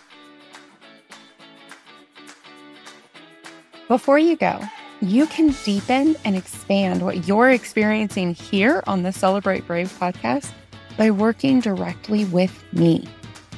Before 3.86 4.18
you 4.18 4.36
go, 4.36 4.60
you 5.10 5.26
can 5.26 5.54
deepen 5.64 6.16
and 6.24 6.36
expand 6.36 7.02
what 7.02 7.26
you're 7.26 7.50
experiencing 7.50 8.34
here 8.34 8.82
on 8.86 9.02
the 9.02 9.12
Celebrate 9.12 9.66
Brave 9.66 9.92
podcast 9.98 10.52
by 10.96 11.10
working 11.10 11.60
directly 11.60 12.24
with 12.26 12.64
me 12.72 13.06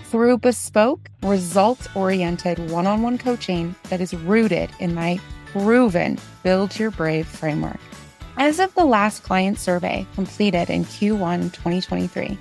through 0.04 0.38
bespoke, 0.38 1.10
results 1.22 1.88
oriented 1.94 2.70
one 2.70 2.86
on 2.86 3.02
one 3.02 3.18
coaching 3.18 3.74
that 3.90 4.00
is 4.00 4.14
rooted 4.14 4.70
in 4.80 4.94
my 4.94 5.20
proven 5.46 6.18
Build 6.42 6.78
Your 6.78 6.90
Brave 6.90 7.26
framework. 7.26 7.80
As 8.36 8.58
of 8.58 8.74
the 8.74 8.84
last 8.84 9.22
client 9.22 9.58
survey 9.58 10.06
completed 10.14 10.70
in 10.70 10.84
Q1 10.84 11.52
2023, 11.52 12.38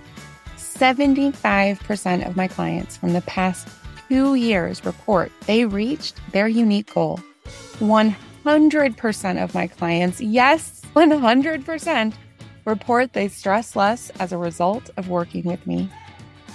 75% 0.57 2.27
of 2.27 2.35
my 2.35 2.47
clients 2.47 2.95
from 2.95 3.13
the 3.13 3.21
past 3.21 3.67
two 4.07 4.35
years 4.35 4.85
report 4.85 5.31
they 5.45 5.65
reached 5.65 6.15
their 6.31 6.47
unique 6.47 6.93
goal. 6.93 7.19
100% 8.47 9.43
of 9.43 9.53
my 9.53 9.67
clients, 9.67 10.21
yes, 10.21 10.81
100%, 10.95 12.13
report 12.63 13.11
they 13.11 13.27
stress 13.27 13.75
less 13.75 14.09
as 14.21 14.31
a 14.31 14.37
result 14.37 14.89
of 14.95 15.09
working 15.09 15.43
with 15.43 15.67
me. 15.67 15.89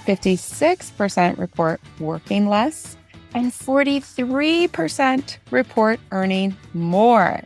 56% 0.06 1.38
report 1.38 1.80
working 2.00 2.48
less 2.48 2.96
and 3.34 3.52
43% 3.52 5.36
report 5.50 6.00
earning 6.12 6.56
more. 6.72 7.42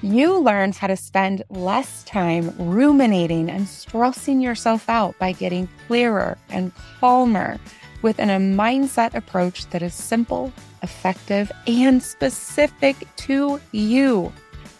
You 0.00 0.38
learned 0.38 0.74
how 0.74 0.86
to 0.86 0.96
spend 0.96 1.42
less 1.50 2.02
time 2.04 2.54
ruminating 2.58 3.50
and 3.50 3.68
stressing 3.68 4.40
yourself 4.40 4.88
out 4.88 5.18
by 5.18 5.32
getting 5.32 5.68
clearer 5.86 6.38
and 6.48 6.72
calmer 6.98 7.58
within 8.02 8.30
a 8.30 8.38
mindset 8.38 9.14
approach 9.14 9.66
that 9.70 9.82
is 9.82 9.94
simple, 9.94 10.52
effective, 10.82 11.50
and 11.66 12.02
specific 12.02 12.96
to 13.16 13.60
you. 13.72 14.32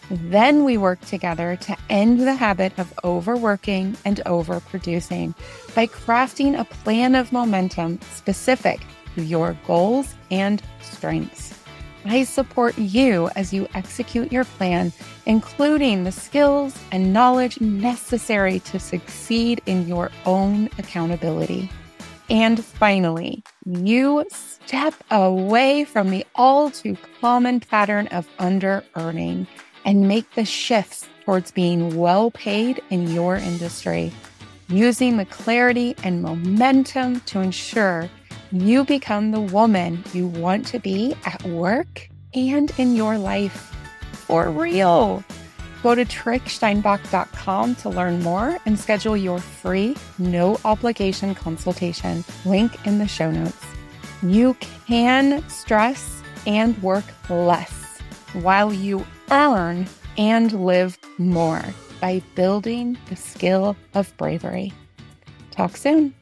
Then 0.09 0.63
we 0.63 0.77
work 0.77 0.99
together 1.01 1.55
to 1.61 1.77
end 1.89 2.19
the 2.19 2.35
habit 2.35 2.77
of 2.77 2.93
overworking 3.03 3.97
and 4.05 4.17
overproducing 4.25 5.33
by 5.73 5.87
crafting 5.87 6.59
a 6.59 6.65
plan 6.65 7.15
of 7.15 7.31
momentum 7.31 7.99
specific 8.11 8.81
to 9.15 9.23
your 9.23 9.57
goals 9.65 10.13
and 10.29 10.61
strengths. 10.81 11.57
I 12.05 12.25
support 12.25 12.77
you 12.77 13.29
as 13.35 13.53
you 13.53 13.67
execute 13.75 14.31
your 14.31 14.43
plan, 14.43 14.91
including 15.25 16.03
the 16.03 16.11
skills 16.11 16.77
and 16.91 17.13
knowledge 17.13 17.61
necessary 17.61 18.59
to 18.59 18.79
succeed 18.79 19.61
in 19.65 19.87
your 19.87 20.11
own 20.25 20.69
accountability. 20.77 21.69
And 22.29 22.63
finally, 22.63 23.43
you 23.65 24.25
step 24.29 24.93
away 25.11 25.83
from 25.83 26.09
the 26.09 26.25
all 26.35 26.71
too 26.71 26.97
common 27.19 27.59
pattern 27.59 28.07
of 28.07 28.27
under 28.39 28.83
earning 28.95 29.47
and 29.85 30.07
make 30.07 30.29
the 30.35 30.45
shifts 30.45 31.07
towards 31.25 31.51
being 31.51 31.97
well 31.97 32.31
paid 32.31 32.81
in 32.89 33.09
your 33.09 33.35
industry, 33.35 34.11
using 34.67 35.17
the 35.17 35.25
clarity 35.25 35.95
and 36.03 36.21
momentum 36.21 37.19
to 37.21 37.39
ensure 37.39 38.09
you 38.51 38.83
become 38.83 39.31
the 39.31 39.41
woman 39.41 40.03
you 40.13 40.27
want 40.27 40.65
to 40.67 40.79
be 40.79 41.15
at 41.25 41.43
work 41.43 42.09
and 42.33 42.71
in 42.77 42.95
your 42.95 43.17
life 43.17 43.75
for 44.11 44.49
real. 44.49 45.23
Go 45.83 45.93
to 45.95 46.05
tricksteinbach.com 46.05 47.75
to 47.75 47.89
learn 47.89 48.23
more 48.23 48.57
and 48.65 48.79
schedule 48.79 49.17
your 49.17 49.39
free, 49.39 49.97
no 50.17 50.57
obligation 50.63 51.35
consultation. 51.35 52.23
Link 52.45 52.87
in 52.87 52.99
the 52.99 53.07
show 53.07 53.29
notes. 53.29 53.65
You 54.21 54.53
can 54.87 55.47
stress 55.49 56.23
and 56.47 56.81
work 56.81 57.03
less 57.29 57.99
while 58.31 58.71
you 58.71 59.05
earn 59.29 59.87
and 60.17 60.65
live 60.65 60.97
more 61.17 61.61
by 61.99 62.21
building 62.35 62.97
the 63.09 63.17
skill 63.17 63.75
of 63.93 64.15
bravery. 64.15 64.71
Talk 65.51 65.75
soon. 65.75 66.13